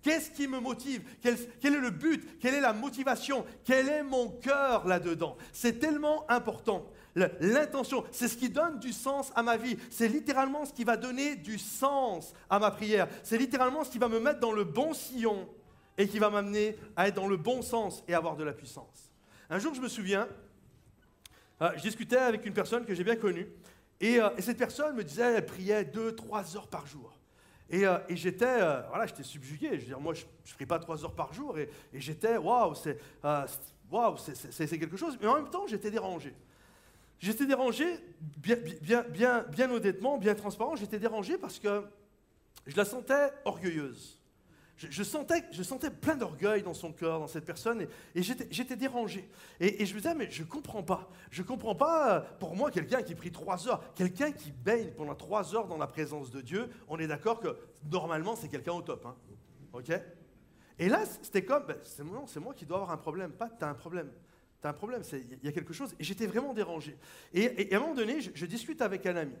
[0.00, 1.02] Qu'est-ce qui me motive?
[1.20, 2.38] Quel, est le but?
[2.38, 3.44] Quelle est la motivation?
[3.64, 5.36] Quel est mon cœur là-dedans?
[5.52, 6.86] C'est tellement important.
[7.16, 9.76] L'intention, c'est ce qui donne du sens à ma vie.
[9.90, 13.08] C'est littéralement ce qui va donner du sens à ma prière.
[13.24, 15.48] C'est littéralement ce qui va me mettre dans le bon sillon
[15.98, 19.10] et qui va m'amener à être dans le bon sens et avoir de la puissance.
[19.50, 20.28] Un jour, je me souviens,
[21.60, 23.48] euh, je discutais avec une personne que j'ai bien connue
[24.00, 27.18] et, euh, et cette personne me disait, elle priait deux, trois heures par jour.
[27.70, 29.80] Et, euh, j'étais euh, voilà, j'étais subjugué.
[29.80, 31.58] Je veux moi, je ne prie pas trois heures par jour.
[31.58, 33.46] Et, j'étais, waouh, c'est euh,
[34.50, 35.18] c'est quelque chose.
[35.20, 36.34] Mais en même temps, j'étais dérangé.
[37.18, 37.86] J'étais dérangé,
[38.38, 41.84] bien, bien, bien, bien honnêtement, bien transparent, j'étais dérangé parce que
[42.66, 44.18] je la sentais orgueilleuse.
[44.76, 49.28] Je, sentais, je sentais plein d'orgueil dans son cœur, dans cette personne, et, j'étais dérangé.
[49.60, 51.10] Et, je me disais, mais je ne comprends pas.
[51.30, 55.14] Je ne comprends pas, pour moi, quelqu'un qui prie trois heures, quelqu'un qui baigne pendant
[55.14, 57.56] trois heures dans la présence de Dieu, on est d'accord que
[57.90, 59.06] normalement, c'est quelqu'un au top.
[59.06, 59.14] Hein.
[59.72, 59.92] OK?
[60.80, 62.02] Et là, c'était comme, ben, c'est
[62.40, 63.30] moi, qui dois avoir un problème.
[63.30, 64.10] Pas, tu as un problème.
[64.64, 65.94] Un problème, il y a quelque chose.
[66.00, 66.96] Et j'étais vraiment dérangé.
[67.34, 69.36] Et, à un moment donné, je discute avec un ami.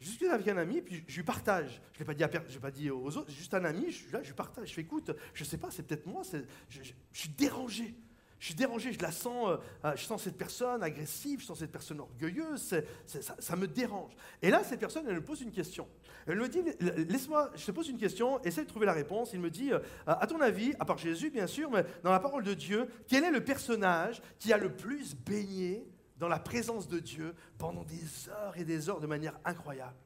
[0.00, 1.82] Je discute avec un ami, puis je lui partage.
[1.92, 4.28] Je ne l'ai pas, dit pas dit aux autres, juste un ami, je, là, je
[4.28, 4.68] lui partage.
[4.68, 6.22] Je fais écoute, je ne sais pas, c'est peut-être moi,
[6.70, 6.80] je,
[7.12, 7.94] suis dérangé.
[8.38, 11.58] Je suis dérangé, je la sens, euh, euh, je sens cette personne agressive, je sens
[11.58, 14.12] cette personne orgueilleuse, ça, me dérange.
[14.40, 15.86] Et là, cette personne, elle me pose une question.
[16.26, 16.62] Elle me dit,
[17.06, 19.34] laisse-moi, je te pose une question, essaie de trouver la réponse.
[19.34, 22.20] Il me dit, euh, à ton avis, à part Jésus, bien sûr, mais dans la
[22.20, 25.86] parole de Dieu, quel est le personnage qui a le plus baigné
[26.20, 29.96] dans la présence de Dieu pendant des heures et des heures de manière incroyable.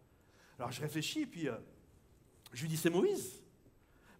[0.58, 1.56] Alors je réfléchis, puis euh,
[2.52, 3.42] je lui dis c'est Moïse.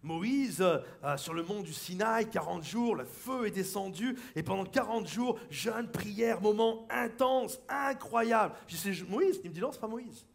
[0.03, 4.43] Moïse, euh, euh, sur le mont du Sinaï, 40 jours, le feu est descendu, et
[4.43, 8.53] pendant 40 jours, jeûne, prière, moment intense, incroyable.
[8.67, 9.39] Je dis c'est Moïse.
[9.43, 10.25] Il me dit non, c'est pas Moïse.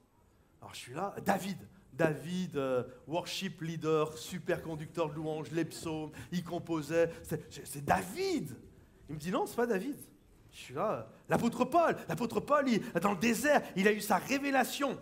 [0.61, 1.59] Alors je suis là, David.
[1.93, 2.59] David,
[3.07, 7.11] worship leader, super conducteur de louanges, les psaumes, il composait.
[7.23, 8.57] C'est David.
[9.11, 9.97] Il me dit non, c'est pas David.
[10.53, 11.09] Je suis là.
[11.29, 12.67] L'apôtre Paul, l'apôtre Paul,
[13.01, 14.99] dans le désert, il a eu sa révélation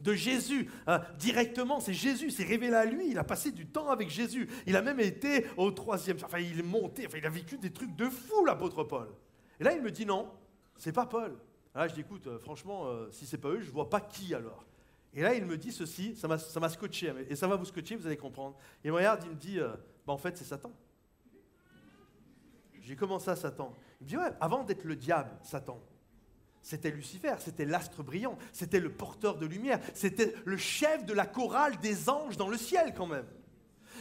[0.00, 1.80] de Jésus hein, directement.
[1.80, 3.10] C'est Jésus, c'est révélé à lui.
[3.10, 4.48] Il a passé du temps avec Jésus.
[4.66, 6.16] Il a même été au troisième.
[6.22, 7.06] Enfin, il est monté.
[7.06, 9.08] Enfin, il a vécu des trucs de fou, l'apôtre Paul.
[9.60, 10.30] Et là, il me dit non,
[10.76, 11.36] c'est pas Paul.
[11.74, 14.34] Là, je dis écoute, euh, franchement, euh, si c'est pas eux, je vois pas qui
[14.34, 14.64] alors.
[15.14, 18.06] Et là, il me dit ceci, ça m'a scotché, et ça va vous scotcher, vous
[18.06, 18.56] allez comprendre.
[18.84, 19.68] Il me regarde, il me dit, euh,
[20.06, 20.72] bah, en fait, c'est Satan.
[22.80, 23.74] J'ai commencé à Satan
[24.40, 25.80] Avant d'être le diable, Satan,
[26.62, 31.26] c'était Lucifer, c'était l'astre brillant, c'était le porteur de lumière, c'était le chef de la
[31.26, 33.26] chorale des anges dans le ciel quand même.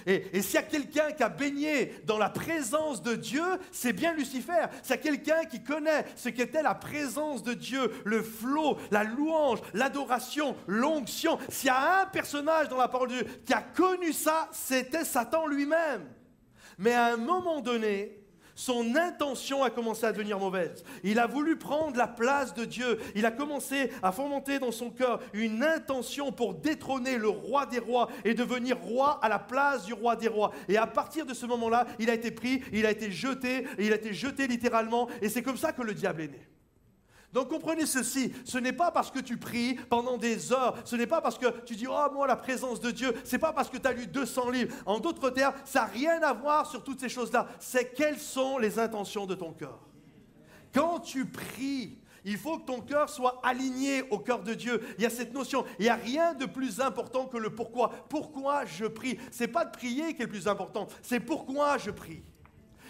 [0.05, 4.13] Et, s'il y a quelqu'un qui a baigné dans la présence de Dieu, c'est bien
[4.13, 4.65] Lucifer.
[4.83, 9.03] S'il y a quelqu'un qui connaît ce qu'était la présence de Dieu, le flot, la
[9.03, 13.61] louange, l'adoration, l'onction, s'il y a un personnage dans la parole de Dieu qui a
[13.61, 16.05] connu ça, c'était Satan lui-même.
[16.77, 18.16] Mais à un moment donné,
[18.57, 20.83] son intention a commencé à devenir mauvaise.
[21.03, 22.97] Il a voulu prendre la place de Dieu.
[23.13, 27.77] Il a commencé à fomenter dans son cœur une intention pour détrôner le roi des
[27.77, 30.51] rois et devenir roi à la place du roi des rois.
[30.67, 33.93] Et à partir de ce moment-là, il a été pris, il a été jeté, il
[33.93, 35.07] a été jeté littéralement.
[35.21, 36.56] Et c'est comme ça que le diable est né.
[37.37, 41.05] Donc comprenez ceci, ce n'est pas parce que tu pries pendant des heures, ce n'est
[41.05, 43.77] pas parce que tu dis oh moi la présence de Dieu, c'est pas parce que
[43.77, 44.75] tu as lu 200 livres.
[44.87, 47.47] En d'autres termes, ça n'a rien à voir sur toutes ces choses-là.
[47.59, 49.77] C'est quelles sont les intentions de ton cœur.
[50.73, 54.81] Quand tu pries, Il faut que ton cœur soit aligné au cœur de Dieu.
[54.97, 55.63] Il y a cette notion.
[55.79, 57.89] Il n'y a rien de plus important que le pourquoi.
[58.09, 59.19] Pourquoi je prie?
[59.31, 62.23] C'est pas de prier qui est le plus important, c'est pourquoi je prie.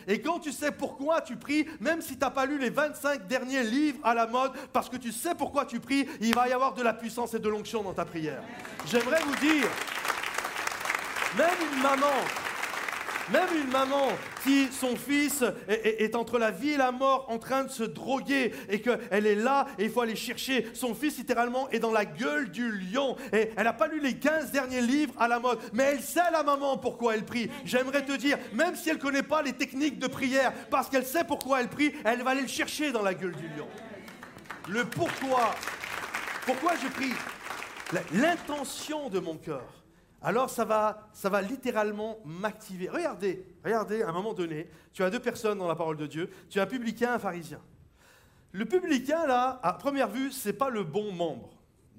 [0.08, 3.28] Et quand tu sais pourquoi tu pries, même si tu n'as pas lu les 25
[3.28, 6.54] derniers livres à la mode, parce que tu sais pourquoi tu pries, il va y
[6.54, 8.42] avoir de la puissance et de l'onction dans ta prière.
[8.86, 9.68] J'aimerais vous dire,
[11.38, 12.14] même une maman
[13.32, 14.08] même une maman
[14.44, 18.54] qui, son fils, est, entre la vie et la mort en train de se droguer
[18.70, 20.68] et qu'elle est là et il faut aller chercher.
[20.74, 23.16] Son fils, littéralement, est dans la gueule du lion.
[23.34, 26.32] Et elle n'a pas lu les 15 derniers livres à la mode, mais elle sait,
[26.32, 27.50] la maman, pourquoi elle prie.
[27.66, 31.06] J'aimerais te dire, même si elle ne connaît pas les techniques de prière, parce qu'elle
[31.06, 33.68] sait pourquoi elle prie, elle va aller le chercher dans la gueule du lion.
[34.70, 35.56] Le pourquoi.
[36.46, 37.14] Pourquoi je prie?
[38.14, 39.64] L'intention de mon cœur
[40.22, 42.90] alors ça va, ça va littéralement m'activer.
[42.90, 46.30] Regardez, regardez, à un moment donné, tu as deux personnes dans la parole de Dieu.
[46.50, 47.62] Tu as un publicain, un pharisien.
[48.52, 51.50] Le publicain, là, à première vue, ce n'est pas le bon membre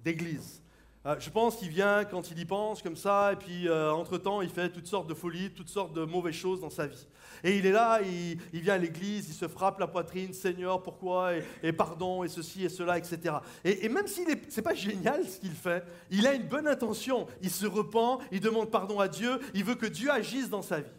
[0.02, 0.62] d'église.
[1.06, 4.42] Euh, je pense qu'il vient quand il y pense comme ça, et puis euh, entre-temps,
[4.42, 7.06] il fait toutes sortes de folies, toutes sortes de mauvaises choses dans sa vie.
[7.44, 11.34] Et il est là, il, vient à l'église, il se frappe la poitrine, Seigneur, pourquoi?
[11.62, 13.36] Et, pardon, et ceci et cela, etc.
[13.64, 17.28] Et, même si ce n'est pas génial ce qu'il fait, il a une bonne intention.
[17.42, 20.80] Il se repent, il demande pardon à Dieu, il veut que Dieu agisse dans sa
[20.80, 20.90] vie.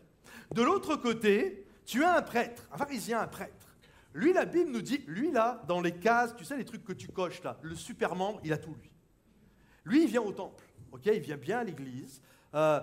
[0.54, 3.76] De l'autre côté, tu as un prêtre, un pharisien, un prêtre.
[4.14, 6.94] Lui, la Bible nous dit, lui là, dans les cases, tu sais, les trucs que
[6.94, 8.90] tu coches là, le super membre, il a tout lui.
[9.86, 12.22] Lui, il vient au temple, ok, il vient bien à l'église,
[12.56, 12.80] euh,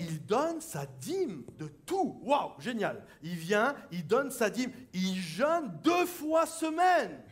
[0.00, 2.20] il donne sa dîme de tout.
[2.22, 3.04] Waouh, génial.
[3.22, 4.72] Il vient, il donne sa dîme.
[4.94, 7.22] Il jeûne deux fois semaine.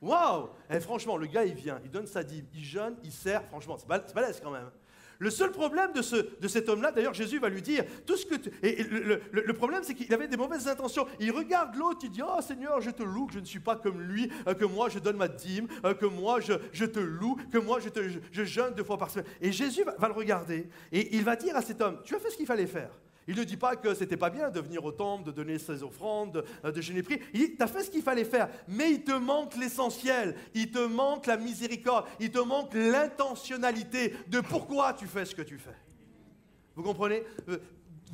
[0.00, 0.48] Waouh.
[0.70, 3.44] Et franchement, le gars, il vient, il donne sa dîme, il jeûne, il sert.
[3.44, 4.70] Franchement, c'est balèze quand même.
[5.18, 8.26] Le seul problème de, ce, de cet homme-là, d'ailleurs Jésus va lui dire, tout ce
[8.26, 11.06] que et, le, problème c'est qu'il avait des mauvaises intentions.
[11.20, 13.76] Il regarde l'autre, il dit, oh Seigneur, je te loue, que je ne suis pas
[13.76, 17.36] comme lui, euh, que moi je donne ma dîme, euh, que moi je, te loue,
[17.52, 17.88] que moi je,
[18.32, 19.26] je, jeûne deux fois par semaine.
[19.40, 22.30] Et Jésus va le regarder et il va dire à cet homme, tu as fait
[22.30, 22.90] ce qu'il fallait faire.
[23.26, 25.82] Il ne dit pas que c'était pas bien de venir au temple, de donner ses
[25.82, 27.20] offrandes, de, de gêner prix.
[27.32, 30.70] Il dit, tu as fait ce qu'il fallait faire, mais il te manque l'essentiel, il
[30.70, 35.58] te manque la miséricorde, il te manque l'intentionnalité de pourquoi tu fais ce que tu
[35.58, 35.76] fais.
[36.74, 37.22] Vous comprenez?
[37.48, 37.58] Euh,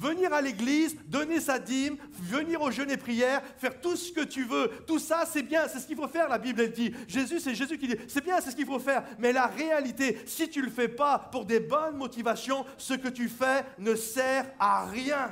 [0.00, 4.24] venir à l'église, donner sa dîme, venir au jeûne et prière, faire tout ce que
[4.24, 4.70] tu veux.
[4.86, 6.92] Tout ça, c'est bien, c'est ce qu'il faut faire, la Bible, elle dit.
[7.06, 9.04] Jésus, c'est Jésus qui dit, c'est bien, c'est ce qu'il faut faire.
[9.18, 13.08] Mais la réalité, si tu ne le fais pas pour des bonnes motivations, ce que
[13.08, 15.30] tu fais ne sert à rien.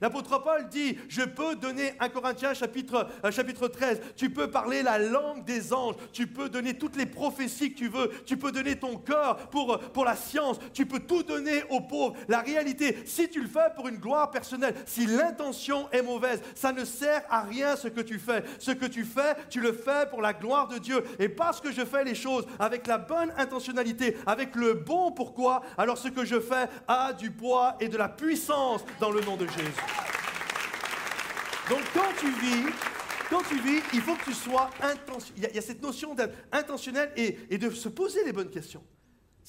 [0.00, 4.82] L'apôtre Paul dit, je peux donner 1 Corinthiens chapitre, euh, chapitre 13, tu peux parler
[4.82, 8.50] la langue des anges, tu peux donner toutes les prophéties que tu veux, tu peux
[8.50, 12.14] donner ton cœur pour, pour la science, tu peux tout donner aux pauvres.
[12.28, 16.72] La réalité, si tu le fais pour une gloire personnelle, si l'intention est mauvaise, ça
[16.72, 18.42] ne sert à rien ce que tu fais.
[18.58, 21.04] Ce que tu fais, tu le fais pour la gloire de Dieu.
[21.18, 25.62] Et parce que je fais les choses avec la bonne intentionnalité, avec le bon pourquoi,
[25.76, 29.36] alors ce que je fais a du poids et de la puissance dans le nom
[29.36, 29.89] de Jésus.
[31.68, 32.66] Donc quand tu vis,
[33.30, 35.50] quand tu vis, il faut que tu sois intentionnel.
[35.52, 38.82] Il, y a cette notion d'être intentionnel et, de se poser les bonnes questions.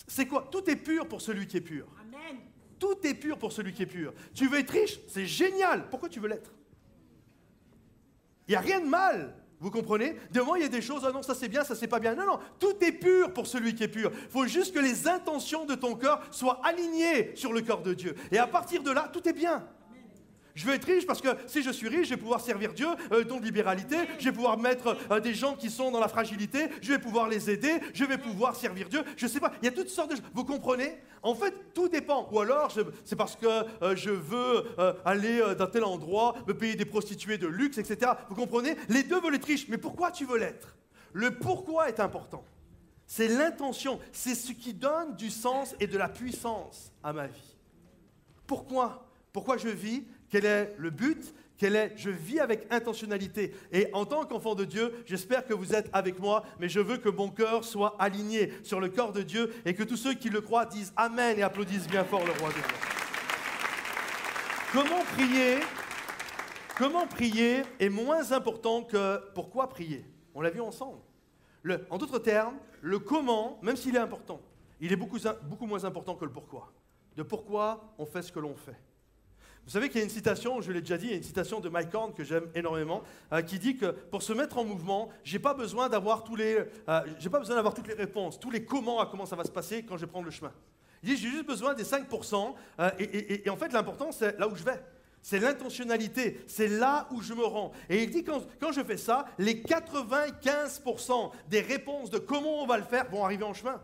[0.08, 0.48] C'est quoi?
[0.52, 1.88] Tout est pur pour celui qui est pur.
[2.00, 2.38] Amen.
[2.80, 4.14] Tout est pur pour celui qui est pur.
[4.36, 5.00] Tu veux être riche?
[5.08, 5.90] C'est génial.
[5.90, 6.52] Pourquoi tu veux l'être?
[8.48, 9.36] Il n'y a rien de mal.
[9.60, 10.16] Vous comprenez?
[10.32, 12.16] De il y a des choses, ah non, ça c'est bien, ça c'est pas bien.
[12.16, 14.12] Non, non, tout est pur pour celui qui est pur.
[14.14, 17.94] Il faut juste que les intentions de ton cœur soient alignées sur le cœur de
[17.94, 18.16] Dieu.
[18.32, 19.64] Et à partir de là, tout est bien.
[20.56, 22.88] Je veux être riche parce que si je suis riche, je vais pouvoir servir Dieu,
[23.12, 26.08] euh, don de libéralité, je vais pouvoir mettre euh, des gens qui sont dans la
[26.08, 29.04] fragilité, je vais pouvoir les aider, je vais pouvoir servir Dieu.
[29.18, 30.26] Je ne sais pas, il y a toutes sortes de choses.
[30.34, 30.98] Vous comprenez?
[31.24, 32.28] En fait, tout dépend.
[32.32, 32.74] Ou alors,
[33.06, 34.66] c'est parce que euh, je veux
[35.06, 38.12] aller dans tel endroit, me payer des prostituées de luxe, etc.
[38.30, 38.76] Vous comprenez?
[38.90, 40.76] Les deux veulent être riches, mais pourquoi tu veux l'être?
[41.14, 42.44] Le pourquoi est important.
[43.06, 47.58] C'est l'intention, c'est ce qui donne du sens et de la puissance à ma vie.
[48.48, 49.06] Pourquoi?
[49.34, 51.36] Pourquoi je vis quel est le but?
[51.58, 53.54] Quel est Je vis avec intentionnalité.
[53.72, 56.98] Et en tant qu'enfant de Dieu, j'espère que vous êtes avec moi, mais je veux
[56.98, 60.30] que mon cœur soit aligné sur le corps de Dieu et que tous ceux qui
[60.30, 62.64] le croient disent Amen et applaudissent bien fort le roi de Dieu.
[64.72, 65.60] Comment prier?
[66.78, 70.06] Comment prier est moins important que pourquoi prier?
[70.34, 71.02] On l'a vu ensemble.
[71.90, 74.42] en d'autres termes, le comment, même s'il est important,
[74.80, 76.72] il est beaucoup, beaucoup moins important que le pourquoi.
[77.18, 78.80] De pourquoi on fait ce que l'on fait.
[79.66, 81.24] Vous savez qu'il y a une citation, je l'ai déjà dit, il y a une
[81.24, 84.66] citation de Mike Horn que j'aime énormément, euh, qui dit que pour se mettre en
[84.66, 89.00] mouvement, j'ai pas besoin d'avoir euh, pas besoin d'avoir toutes les réponses, tous les comment
[89.00, 90.52] à comment ça va se passer quand je prendre le chemin.
[91.04, 94.56] Il dit j'ai juste besoin des 5%, euh, et, en fait l'important c'est là où
[94.56, 94.84] je vais.
[95.24, 97.72] C'est l'intentionnalité, c'est là où je me rends.
[97.88, 102.66] Et il dit quand, quand je fais ça, les 95% des réponses de comment on
[102.66, 103.80] va le faire vont arriver en chemin.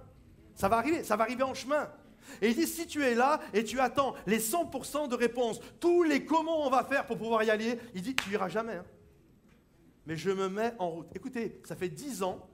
[0.56, 1.88] Ça va arriver, ça va arriver en chemin.
[2.42, 6.04] Et il dit, si tu es là et tu attends les 100% de réponses, tous
[6.04, 8.74] les comment on va faire pour pouvoir y aller, il dit, tu iras jamais.
[8.76, 8.86] hein.
[10.06, 11.08] Mais je me mets en route.
[11.14, 12.48] Écoutez, ça fait 10 ans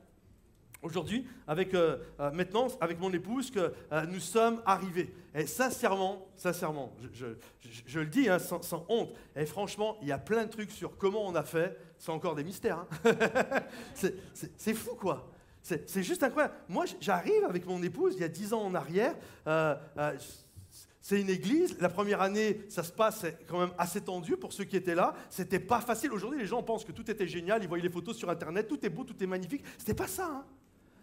[0.83, 5.13] aujourd'hui, avec, euh, euh, maintenant, avec mon épouse, que euh, nous sommes arrivés.
[5.33, 10.45] Et sincèrement, sincèrement, je, le dis hein, sans, honte, et franchement, il y a plein
[10.45, 12.85] de trucs sur comment on a fait, c'est encore des mystères.
[13.05, 13.13] hein.
[14.57, 15.31] C'est fou, quoi.
[15.63, 16.53] C'est juste incroyable.
[16.67, 19.15] Moi, j'arrive avec mon épouse, il y a 10 ans en arrière,
[19.47, 20.17] euh, euh,
[21.01, 21.77] c'est une église.
[21.79, 25.13] La première année, ça se passe quand même assez tendu pour ceux qui étaient là.
[25.29, 26.11] C'était pas facile.
[26.13, 27.61] Aujourd'hui, les gens pensent que tout était génial.
[27.61, 28.67] Ils voyaient les photos sur Internet.
[28.69, 29.63] Tout est beau, tout est magnifique.
[29.77, 30.27] C'était pas ça.
[30.27, 30.45] hein.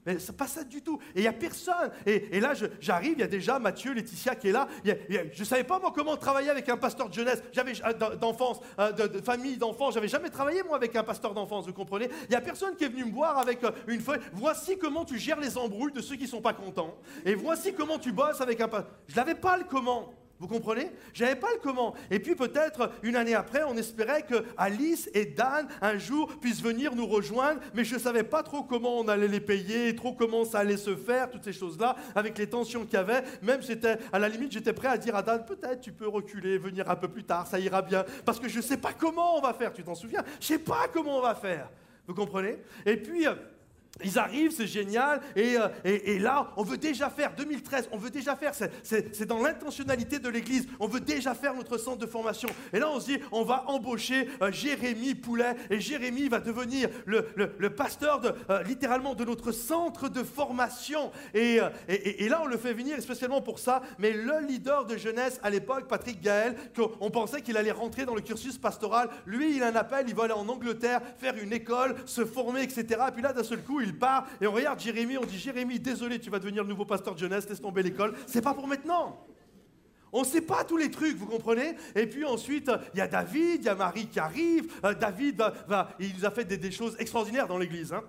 [0.06, 0.98] Mais c'est pas ça du tout.
[1.14, 1.90] Et il n'y a personne.
[2.06, 4.66] Et, là, j'arrive, il y a déjà Mathieu, Laetitia qui est là.
[4.84, 7.42] Je ne savais pas, moi, comment travailler avec un pasteur de jeunesse.
[7.52, 9.94] J'avais d'en- d'enfance, euh, de, famille, d'enfance.
[9.94, 12.84] J'avais jamais travaillé, moi, avec un pasteur d'enfance, vous comprenez Il n'y a personne qui
[12.84, 14.20] est venu me voir avec euh, une feuille.
[14.32, 16.96] Voici comment tu gères les embrouilles de ceux qui ne sont pas contents.
[17.26, 18.90] Et voici comment tu bosses avec un pasteur.
[19.06, 20.14] Je n'avais pas le comment.
[20.40, 20.90] Vous comprenez?
[21.12, 21.94] J'avais pas le comment.
[22.10, 26.62] Et puis peut-être une année après, on espérait que Alice et Dan un jour puissent
[26.62, 30.14] venir nous rejoindre, mais je ne savais pas trop comment on allait les payer, trop
[30.14, 33.22] comment ça allait se faire, toutes ces choses-là, avec les tensions qu'il y avait.
[33.42, 36.56] Même j'étais, à la limite, j'étais prêt à dire à Dan, peut-être tu peux reculer,
[36.56, 39.36] venir un peu plus tard, ça ira bien, parce que je ne sais pas comment
[39.36, 39.74] on va faire.
[39.74, 40.24] Tu t'en souviens?
[40.40, 41.68] Je sais pas comment on va faire.
[42.06, 42.56] Vous comprenez?
[42.86, 43.26] Et puis.
[44.04, 47.98] Ils arrivent, c'est génial, et, euh, et- et là, on veut déjà faire, 2013, on
[47.98, 52.06] veut déjà faire, c'est- dans l'intentionnalité de l'Église, on veut déjà faire notre centre de
[52.06, 52.48] formation.
[52.72, 56.88] Et là, on se dit, on va embaucher euh, Jérémy Poulet, et Jérémy va devenir
[57.04, 61.10] le, le- le pasteur, euh, littéralement, de notre centre de formation.
[61.34, 65.40] Et, et- là, on le fait venir spécialement pour ça, mais le leader de jeunesse
[65.42, 69.62] à l'époque, Patrick Gaël, qu'on pensait qu'il allait rentrer dans le cursus pastoral, lui, il
[69.62, 72.84] a un appel, il va aller en Angleterre, faire une école, se former, etc.
[73.08, 75.78] Et puis là, d'un seul coup, il part, et on regarde Jérémy, on dit, Jérémy,
[75.78, 78.66] désolé, tu vas devenir le nouveau pasteur de jeunesse, laisse tomber l'école, c'est pas pour
[78.66, 79.26] maintenant.
[80.12, 81.76] On ne sait pas tous les trucs, vous comprenez?
[81.94, 84.72] Et puis ensuite, il y a David, il y a Marie qui arrive.
[84.84, 85.42] Euh, David,
[86.00, 87.92] il nous a fait des, choses extraordinaires dans l'Église.
[87.92, 88.02] hein.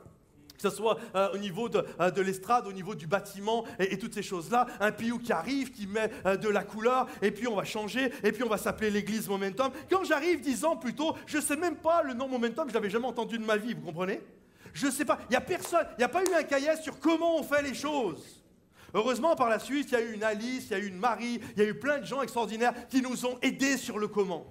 [0.56, 3.98] Que ce soit euh, au niveau de, euh, de l'estrade, au niveau du bâtiment et,
[3.98, 4.68] toutes ces choses-là.
[4.80, 8.32] Un Piou qui arrive, qui met de la couleur, et puis on va changer, et
[8.32, 9.72] puis on va s'appeler l'Église Momentum.
[9.90, 12.74] Quand j'arrive dix ans plus tôt, je ne sais même pas le nom Momentum, je
[12.74, 14.22] l'avais jamais entendu de ma vie, vous comprenez?
[14.74, 16.76] Je ne sais pas, il n'y a personne, il n'y a pas eu un cahier
[16.82, 18.44] sur comment on fait les choses.
[18.94, 20.98] Heureusement, par la suite, il y a eu une Alice, il y a eu une
[20.98, 24.08] Marie, il y a eu plein de gens extraordinaires qui nous ont aidés sur le
[24.08, 24.46] comment.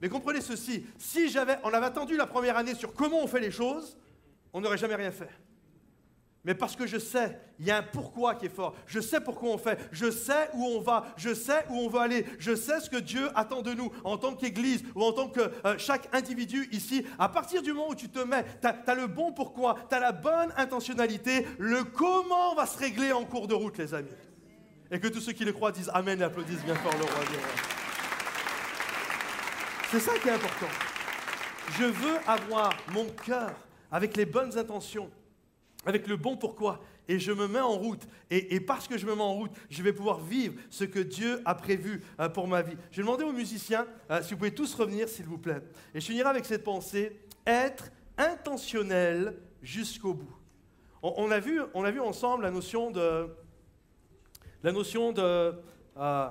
[0.00, 3.40] Mais comprenez ceci, si j'avais, on avait attendu la première année sur comment on fait
[3.40, 3.96] les choses,
[4.52, 5.30] on n'aurait jamais rien fait.
[6.46, 8.76] Mais parce que je sais, il y a un pourquoi qui est fort.
[8.86, 9.80] Je sais pourquoi on fait.
[9.90, 11.06] Je sais où on va.
[11.16, 12.24] Je sais où on veut aller.
[12.38, 15.40] Je sais ce que Dieu attend de nous en tant qu'Église ou en tant que
[15.40, 17.04] euh, chaque individu ici.
[17.18, 19.98] À partir du moment où tu te mets, tu as, le bon pourquoi, tu as
[19.98, 24.08] la bonne intentionnalité, le comment va se régler en cours de route, les amis.
[24.92, 27.24] Et que tous ceux qui le croient disent Amen et applaudissent bien fort le roi.
[29.90, 30.68] C'est ça qui est important.
[31.76, 33.50] Je veux avoir mon cœur
[33.90, 35.10] avec les bonnes intentions,
[35.86, 38.02] avec le bon pourquoi, et je me mets en route.
[38.30, 41.40] Et, parce que je me mets en route, je vais pouvoir vivre ce que Dieu
[41.44, 42.76] a prévu euh, pour ma vie.
[42.90, 45.62] Je vais demander aux musiciens euh, si vous pouvez tous revenir, s'il vous plaît.
[45.94, 50.36] Et je finirai avec cette pensée être intentionnel jusqu'au bout.
[51.02, 53.28] On, a vu, on a vu ensemble la notion de,
[54.64, 55.54] la notion de
[55.96, 56.30] euh,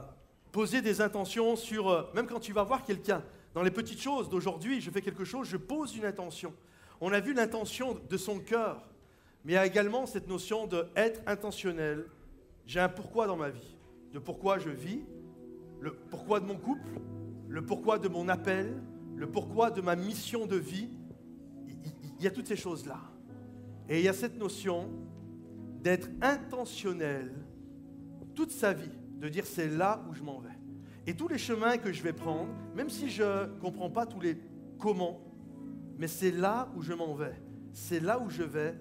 [0.52, 4.82] poser des intentions sur, même quand tu vas voir quelqu'un, dans les petites choses d'aujourd'hui,
[4.82, 6.54] je fais quelque chose, je pose une intention.
[7.00, 8.84] On a vu l'intention de son cœur,
[9.46, 12.06] mais il y a également cette notion de être intentionnel.
[12.66, 13.78] J'ai un pourquoi dans ma vie,
[14.12, 15.02] de pourquoi je vis,
[15.80, 17.00] le pourquoi de mon couple,
[17.48, 18.82] le pourquoi de mon appel,
[19.16, 20.90] le pourquoi de ma mission de vie.
[21.68, 23.00] Il- y a toutes ces choses-là.
[23.88, 24.90] Et il y a cette notion
[25.84, 27.32] d'être intentionnel
[28.34, 28.90] toute sa vie,
[29.20, 30.50] de dire c'est là où je m'en vais.
[31.08, 34.20] Et tous les chemins que je vais prendre, même si je ne comprends pas tous
[34.20, 34.38] les
[34.80, 35.22] comment,
[35.98, 37.36] mais c'est là où je m'en vais,
[37.74, 38.76] c'est là où je vais,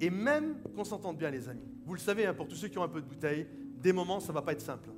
[0.00, 1.68] et, même qu'on s'entende bien les amis.
[1.84, 3.46] Vous le savez, hein, pour tous ceux qui ont un peu de bouteille,
[3.80, 4.90] des moments, ça ne va pas être simple.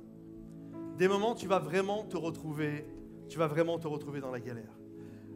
[0.97, 2.85] Des moments, tu vas vraiment te retrouver,
[3.29, 4.77] tu vas vraiment te retrouver dans la galère.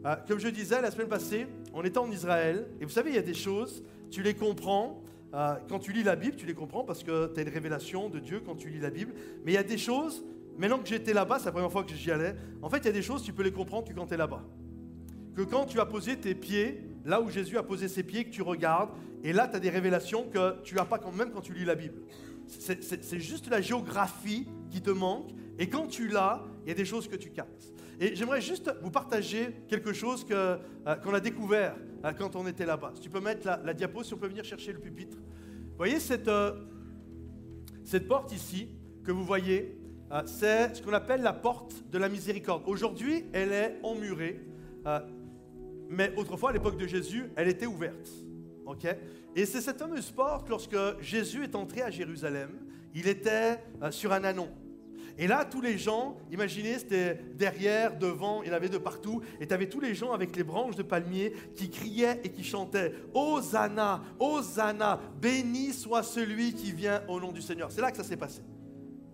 [0.04, 3.16] Euh, comme je disais la semaine passée, on était en Israël, et vous savez, il
[3.16, 5.02] y a des choses, tu les comprends,
[5.34, 8.08] euh, quand tu lis la Bible, tu les comprends parce que tu as une révélation
[8.08, 9.12] de Dieu quand tu lis la Bible,
[9.44, 10.24] mais il y a des choses,
[10.58, 12.88] maintenant que j'étais là-bas, c'est la première fois que j'y allais, en fait, il y
[12.88, 14.44] a des choses, tu peux les comprendre que quand tu es là-bas.
[15.34, 18.30] Que quand tu as posé tes pieds, là où Jésus a posé ses pieds, que
[18.30, 18.90] tu regardes,
[19.24, 21.64] et là, tu as des révélations que tu n'as pas quand même quand tu lis
[21.64, 22.02] la Bible.
[22.46, 26.84] C'est- juste la géographie qui te manque, et quand tu l'as, il y a des
[26.84, 27.72] choses que tu captes.
[28.00, 30.58] Et j'aimerais juste vous partager quelque chose euh,
[31.04, 32.92] qu'on a découvert euh, quand on était là-bas.
[32.94, 35.18] Si tu peux mettre la, la, diapo, si on peut venir chercher le pupitre.
[35.18, 36.52] Vous voyez cette, euh,
[37.84, 38.68] cette porte ici
[39.04, 39.78] que vous voyez,
[40.26, 42.64] c'est ce qu'on appelle la porte de la miséricorde.
[42.66, 44.40] Aujourd'hui, elle est emmurée,
[45.92, 48.08] mais autrefois, à l'époque de Jésus, elle était ouverte.
[49.36, 52.50] Et c'est cette fameuse porte, lorsque Jésus est entré à Jérusalem,
[52.94, 53.58] il était
[53.90, 54.48] sur un anon.
[55.18, 59.20] Et là, tous les gens, imaginez, c'était derrière, devant, il y en avait de partout.
[59.40, 62.44] Et tu avais tous les gens avec les branches de palmier qui criaient et qui
[62.44, 67.70] chantaient Hosanna, Hosanna, béni soit celui qui vient au nom du Seigneur.
[67.70, 68.40] C'est là que ça s'est passé.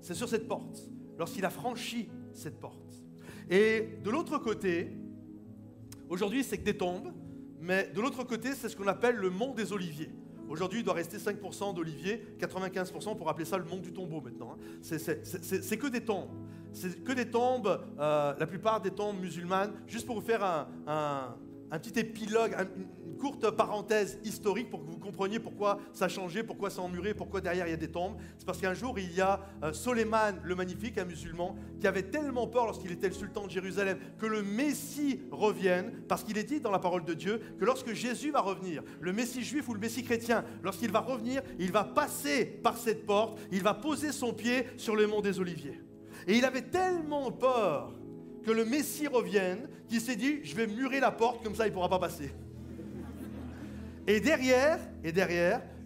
[0.01, 3.03] C'est sur cette porte, lorsqu'il a franchi cette porte.
[3.51, 4.93] Et de l'autre côté,
[6.09, 7.13] aujourd'hui, c'est que des tombes,
[7.61, 10.11] mais de l'autre côté, c'est ce qu'on appelle le mont des Oliviers.
[10.49, 14.57] Aujourd'hui, il doit rester 5% d'olivier, 95% pour appeler ça le monde du tombeau maintenant.
[14.57, 14.79] Hein.
[14.81, 16.31] C'est que des tombes.
[16.73, 19.73] C'est que des tombes, euh, la plupart des tombes musulmanes.
[19.87, 20.43] Juste pour vous faire
[20.87, 21.37] un,
[21.79, 22.57] petit épilogue,
[23.19, 27.14] courte parenthèse historique pour que vous compreniez pourquoi ça a changé, pourquoi ça a emmuré,
[27.14, 28.16] pourquoi derrière il y a des tombes.
[28.39, 32.05] C'est parce qu'un jour, il y a euh, Soleiman le Magnifique, un musulman, qui avait
[32.05, 36.45] tellement peur lorsqu'il était le sultan de Jérusalem que le Messie revienne, parce qu'il est
[36.45, 39.75] dit dans la parole de Dieu que lorsque Jésus va revenir, le Messie juif ou
[39.75, 44.12] le Messie chrétien, lorsqu'il va revenir, il va passer par cette porte, il va poser
[44.12, 45.81] son pied sur le mont des Oliviers.
[46.27, 47.93] Et il avait tellement peur
[48.45, 51.71] que le Messie revienne, qu'il s'est dit, je vais murer la porte, comme ça il
[51.71, 52.31] ne pourra pas passer.
[54.09, 54.81] Et derrière,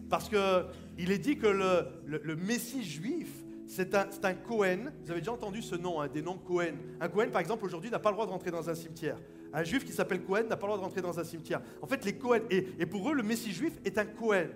[0.09, 3.29] parce qu'il est dit que le, Messie juif,
[3.67, 4.93] c'est un, un, Cohen.
[5.03, 6.75] Vous avez déjà entendu ce nom, hein, des noms Cohen.
[7.01, 9.17] Un Cohen, par exemple, aujourd'hui, n'a pas le droit de rentrer dans un cimetière.
[9.53, 11.61] Un juif qui s'appelle Cohen n'a pas le droit de rentrer dans un cimetière.
[11.81, 14.47] En fait, les Cohen, et, et pour eux, le Messie juif est un Cohen.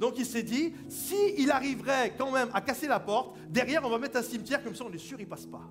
[0.00, 3.90] Donc il s'est dit, s'il il arriverait quand même à casser la porte, derrière, on
[3.90, 5.70] va mettre un cimetière, comme ça, on est sûr, il passe pas.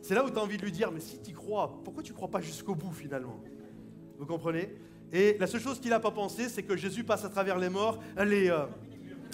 [0.00, 2.12] C'est là où tu as envie de lui dire, mais si tu crois, pourquoi tu
[2.12, 3.38] ne crois pas jusqu'au bout finalement?
[4.18, 4.70] Vous comprenez?
[5.12, 7.68] Et la seule chose qu'il n'a pas pensé, c'est que Jésus passe à travers les
[7.68, 8.66] morts, les, euh,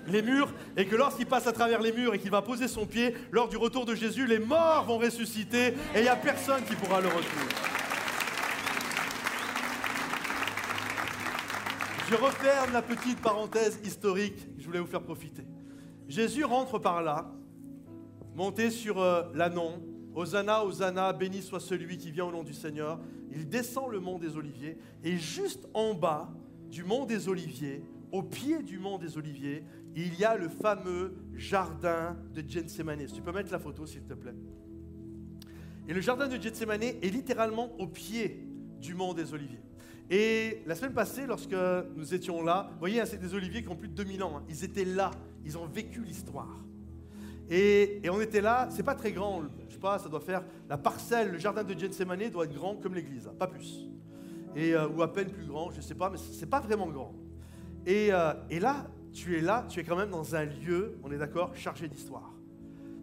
[0.09, 2.87] les murs, et que lorsqu'il passe à travers les murs et qu'il va poser son
[2.87, 6.65] pied, lors du retour de Jésus, les morts vont ressusciter et il n'y a personne
[6.65, 7.47] qui pourra le retrouver.
[12.09, 15.45] Je referme la petite parenthèse historique que je voulais vous faire profiter.
[16.09, 17.33] Jésus rentre par là,
[18.35, 19.83] monté sur euh, l'anon,
[20.15, 23.01] Hosanna, Hosanna, béni soit celui qui vient au nom du Seigneur.
[23.33, 26.33] Il descend le mont des Oliviers et juste en bas
[26.71, 29.65] du mont des Oliviers, au pied du mont des Oliviers,
[29.95, 33.07] il y a le fameux jardin de Gethsemane.
[33.07, 34.35] tu peux mettre la photo s'il te plaît.
[35.89, 38.47] Et le jardin de Gethsemane est littéralement au pied
[38.81, 39.61] du mont des Oliviers.
[40.11, 41.57] Et la semaine passée, lorsque
[41.97, 44.37] nous étions là, vous voyez, hein, c'est des oliviers qui ont plus de 2000 ans.
[44.37, 44.45] Hein.
[44.49, 45.11] ils étaient là,
[45.45, 46.65] ils ont vécu l'histoire.
[47.49, 49.43] Et, on était là, c'est pas très grand,
[49.77, 53.31] pas, ça doit faire la parcelle, le jardin de Gethsemane doit être grand comme l'église,
[53.39, 53.89] pas plus.
[54.55, 57.15] Et, euh, ou à peine plus grand, je sais pas, mais c'est pas vraiment grand.
[57.85, 61.11] Et, euh, et là, tu es là, tu es quand même dans un lieu, on
[61.13, 62.33] est d'accord, chargé d'histoire.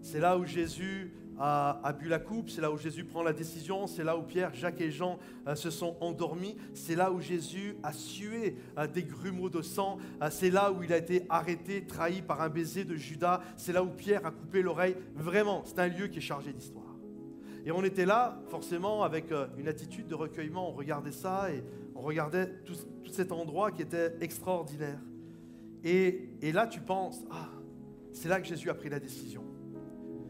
[0.01, 3.88] C'est là où Jésus a, bu la coupe, c'est là où Jésus prend la décision,
[3.88, 7.76] c'est là où Pierre, Jacques et Jean euh, se sont endormis, c'est là où Jésus
[7.84, 11.86] a sué euh, des grumeaux de sang, euh, c'est là où il a été arrêté,
[11.86, 14.96] trahi par un baiser de Judas, c'est là où Pierre a coupé l'oreille.
[15.16, 16.84] Vraiment, c'est un lieu qui est chargé d'histoire.
[17.66, 21.64] Et on était là, forcément, avec une attitude de recueillement, on regardait ça et
[21.96, 22.74] on regardait tout,
[23.10, 25.00] cet endroit qui était extraordinaire.
[25.84, 27.50] Et, et là, tu penses, ah,
[28.12, 29.53] c'est là que Jésus a pris la décision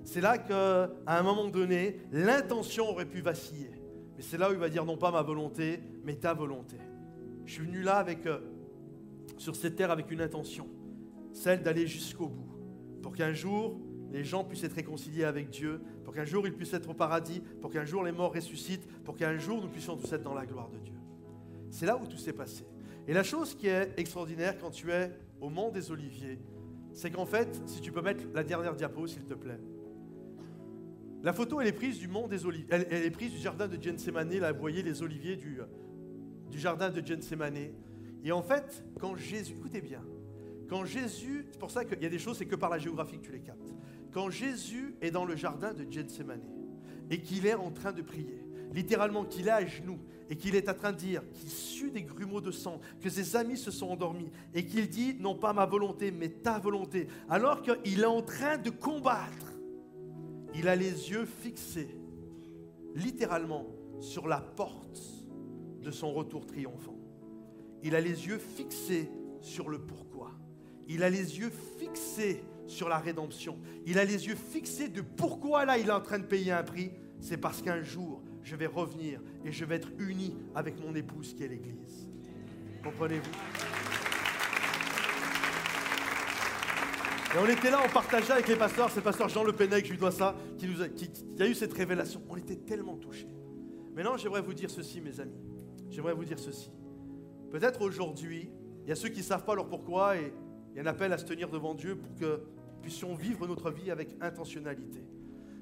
[0.06, 3.72] c'est là qu'à un moment donné, l'intention aurait pu vaciller.
[4.16, 6.78] Mais c'est là où il va dire non pas ma volonté, mais ta volonté.
[7.46, 8.40] Je suis venu là avec, euh,
[9.38, 10.68] sur cette terre avec une intention,
[11.32, 12.52] celle d'aller jusqu'au bout,
[13.02, 13.80] pour qu'un jour
[14.12, 17.42] les gens puissent être réconciliés avec Dieu, pour qu'un jour ils puissent être au paradis,
[17.62, 20.46] pour qu'un jour les morts ressuscitent, pour qu'un jour nous puissions tous être dans la
[20.46, 20.94] gloire de Dieu.
[21.72, 22.64] C'est là où tout s'est passé.
[23.08, 26.40] Et la chose qui est extraordinaire quand tu es au mont des Oliviers,
[26.94, 29.60] c'est qu'en fait, si tu peux mettre la dernière diapo, s'il te plaît,
[31.24, 32.68] la photo, elle est prise du mont des Oliviers.
[32.70, 34.38] Elle, est du jardin de Gethsemane.
[34.38, 35.62] Là, vous voyez les oliviers du,
[36.52, 37.72] du jardin de Gethsemane.
[38.26, 40.02] Et en fait, quand Jésus, écoutez bien,
[40.70, 43.20] quand Jésus, c'est pour ça qu'il y a des choses, c'est que par la géographie
[43.20, 43.74] que tu les captes.
[44.12, 46.44] Quand Jésus est dans le jardin de Gethsemane
[47.10, 50.00] et qu'il est en train de prier, littéralement qu'il est à genoux
[50.30, 53.36] et qu'il est en train de dire qu'il sue des grumeaux de sang, que ses
[53.38, 57.62] amis se sont endormis et qu'il dit non pas ma volonté mais ta volonté, alors
[57.62, 59.53] qu'il est en train de combattre
[60.56, 61.98] il a les yeux fixés,
[62.96, 63.68] littéralement,
[64.00, 65.02] sur la porte
[65.82, 66.98] de son retour triomphant.
[67.84, 69.10] Il a les yeux fixés
[69.42, 70.32] sur le pourquoi.
[70.88, 73.58] Il a les yeux fixés sur la rédemption.
[73.86, 76.64] Il a les yeux fixés de pourquoi là il est en train de payer un
[76.64, 76.92] prix.
[77.20, 81.34] C'est parce qu'un jour, je vais revenir et je vais être uni avec mon épouse
[81.34, 82.08] qui est l'Église.
[82.84, 83.73] Comprenez-vous?
[87.34, 89.84] Et on était là, on partageait avec les pasteurs, c'est le pasteur Jean Le Pennec,
[89.84, 90.68] je lui dois ça, qui,
[91.40, 92.22] a, eu cette révélation.
[92.30, 93.28] On était tellement touchés.
[93.96, 95.42] Maintenant, j'aimerais vous dire ceci, mes amis.
[95.90, 96.70] J'aimerais vous dire ceci.
[97.50, 98.52] Peut-être aujourd'hui,
[98.84, 100.32] il y a ceux qui ne savent pas leur pourquoi et
[100.72, 102.42] il y a un appel à se tenir devant Dieu pour que
[102.84, 105.04] puissions vivre notre vie avec intentionnalité.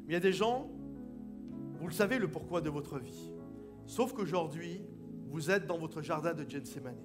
[0.05, 0.69] Mais il y a des gens,
[1.79, 3.31] vous le savez le pourquoi de votre vie.
[3.85, 4.81] Sauf qu'aujourd'hui,
[5.29, 6.99] vous êtes dans votre jardin de Gethsemane.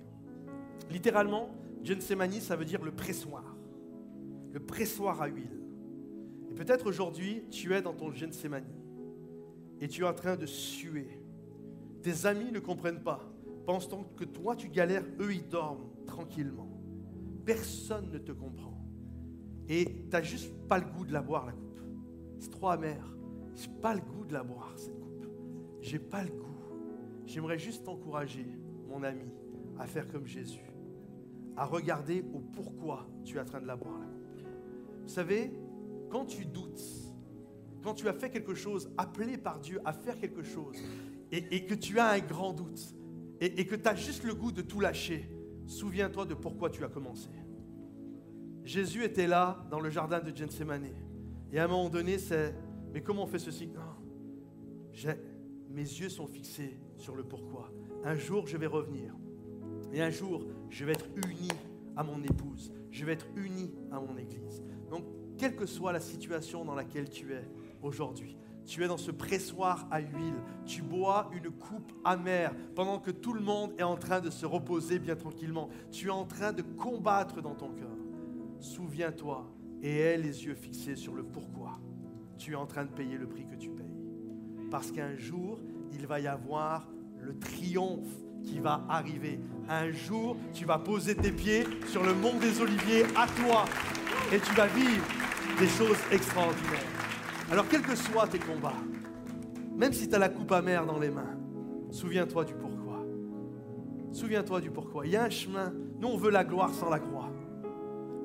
[0.90, 1.50] Littéralement,
[1.84, 3.55] Gethsemane, ça veut dire le pressoir
[4.56, 5.60] le pressoir à huile.
[6.48, 8.64] Et peut-être aujourd'hui, tu es dans ton Gethsemane
[9.82, 11.20] et tu es en train de suer.
[12.02, 13.20] Tes amis ne comprennent pas.
[13.66, 16.70] Pensent que toi tu galères, eux ils dorment tranquillement.
[17.44, 18.82] Personne ne te comprend.
[19.68, 21.80] Et tu juste pas le goût de la boire, la coupe.
[22.38, 23.14] C'est trop amer.
[23.54, 25.26] J'ai pas le goût de la boire, cette coupe.
[25.82, 26.56] J'ai pas le goût.
[27.26, 28.46] J'aimerais juste t'encourager,
[28.88, 29.28] mon ami,
[29.78, 30.72] à faire comme Jésus.
[31.58, 34.15] À regarder au pourquoi tu es en train de la boire.
[35.06, 35.52] Vous savez,
[36.10, 36.82] quand tu doutes,
[37.82, 40.76] quand tu as fait quelque chose, appelé par Dieu à faire quelque chose,
[41.30, 42.96] et, que tu as un grand doute,
[43.40, 45.30] et, que tu as juste le goût de tout lâcher,
[45.66, 47.30] souviens-toi de pourquoi tu as commencé.
[48.64, 50.88] Jésus était là dans le jardin de Gethsemane.
[51.52, 52.52] Et à un moment donné, c'est,
[52.92, 53.68] mais comment on fait ceci?
[53.68, 55.14] Non,
[55.70, 57.72] mes yeux sont fixés sur le pourquoi.
[58.02, 59.14] Un jour, je vais revenir.
[59.92, 61.48] Et un jour, je vais être uni
[61.96, 62.72] à mon épouse.
[62.90, 64.62] Je vais être uni à mon église.
[64.90, 65.04] Donc,
[65.38, 67.48] quelle que soit la situation dans laquelle tu es
[67.82, 70.34] aujourd'hui, tu es dans ce pressoir à huile,
[70.64, 74.44] tu bois une coupe amère pendant que tout le monde est en train de se
[74.44, 75.68] reposer bien tranquillement.
[75.92, 77.96] Tu es en train de combattre dans ton cœur.
[78.58, 79.46] Souviens-toi
[79.82, 81.80] et aie les yeux fixés sur le pourquoi.
[82.38, 83.86] Tu es en train de payer le prix que tu payes.
[84.70, 85.60] Parce qu'un jour,
[85.92, 86.88] il va y avoir
[87.20, 89.40] le triomphe qui va arriver.
[89.68, 93.64] Un jour, tu vas poser tes pieds sur le mont des Oliviers à toi
[94.32, 95.04] et tu vas vivre
[95.58, 96.96] des choses extraordinaires.
[97.50, 98.74] Alors, quels que soient tes combats,
[99.76, 101.36] même si tu as la coupe amère dans les mains,
[101.90, 103.04] souviens-toi du pourquoi.
[104.12, 105.06] Souviens-toi du pourquoi.
[105.06, 105.72] Il y a un chemin.
[106.00, 107.30] Nous, on veut la gloire sans la croix.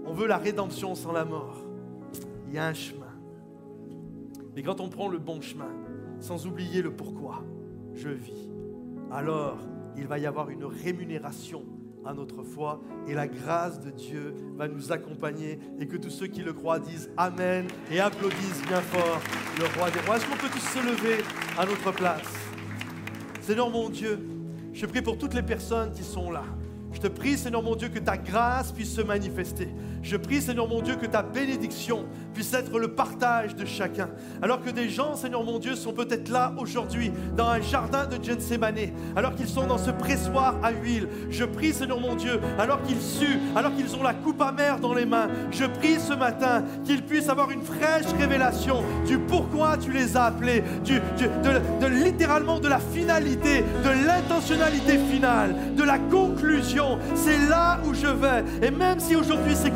[0.06, 1.64] On veut la rédemption sans la mort.
[2.48, 3.02] Il y a un chemin.
[4.56, 5.72] Mais quand on prend le bon chemin,
[6.20, 7.44] sans oublier le pourquoi,
[7.94, 8.50] je vis,
[9.12, 9.58] alors
[9.98, 11.64] il va y avoir une rémunération
[12.06, 16.28] à notre foi et la grâce de Dieu va nous accompagner et que tous ceux
[16.28, 19.20] qui le croient disent Amen et applaudissent bien fort
[19.60, 20.18] le roi des rois.
[20.18, 21.24] Est-ce qu'on peut tous se lever
[21.58, 22.34] à notre place?
[23.42, 24.20] Seigneur mon Dieu,
[24.74, 26.44] je prie pour toutes les personnes qui sont là.
[26.94, 29.70] Je te prie, Seigneur mon Dieu, que ta grâce puisse se manifester.
[30.04, 34.10] Je prie, Seigneur mon Dieu, que ta bénédiction puisse être le partage de chacun.
[34.42, 38.22] Alors que des gens, Seigneur mon Dieu, sont peut-être là aujourd'hui dans un jardin de
[38.24, 41.08] Gethsemane, alors qu'ils sont dans ce pressoir à huile.
[41.30, 44.94] Je prie, Seigneur mon Dieu, alors qu'ils suent, alors qu'ils ont la coupe amère dans
[44.94, 45.28] les mains.
[45.52, 50.26] Je prie ce matin qu'ils puissent avoir une fraîche révélation du pourquoi tu les as
[50.26, 56.98] appelés, du, de, de littéralement de la finalité, de l'intentionnalité finale, de la conclusion.
[57.14, 58.44] C'est là où je vais.
[58.66, 59.72] Et même si aujourd'hui c'est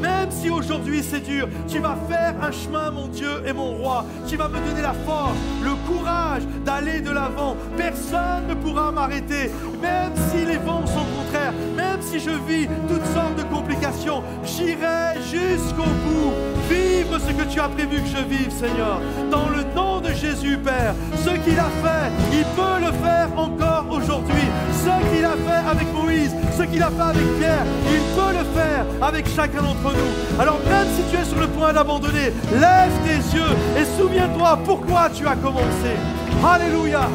[0.00, 4.04] même si aujourd'hui c'est dur, tu vas faire un chemin, mon Dieu et mon roi.
[4.28, 7.56] Tu vas me donner la force, le courage d'aller de l'avant.
[7.76, 13.06] Personne ne pourra m'arrêter, même si les vents sont contraires, même si je vis toutes
[13.06, 14.22] sortes de complications.
[14.44, 16.32] J'irai jusqu'au bout,
[16.70, 19.00] vivre ce que tu as prévu que je vive, Seigneur.
[19.30, 23.86] Dans le nom de Jésus, Père, ce qu'il a fait, il peut le faire encore
[23.90, 24.48] aujourd'hui.
[24.82, 28.44] Ce qu'il a fait avec Moïse, ce qu'il a fait avec Pierre, il peut le
[28.60, 30.40] faire avec chacun d'entre nous.
[30.40, 35.08] Alors même si tu es sur le point d'abandonner, lève tes yeux et souviens-toi pourquoi
[35.10, 35.92] tu as commencé.
[36.44, 37.08] Alléluia.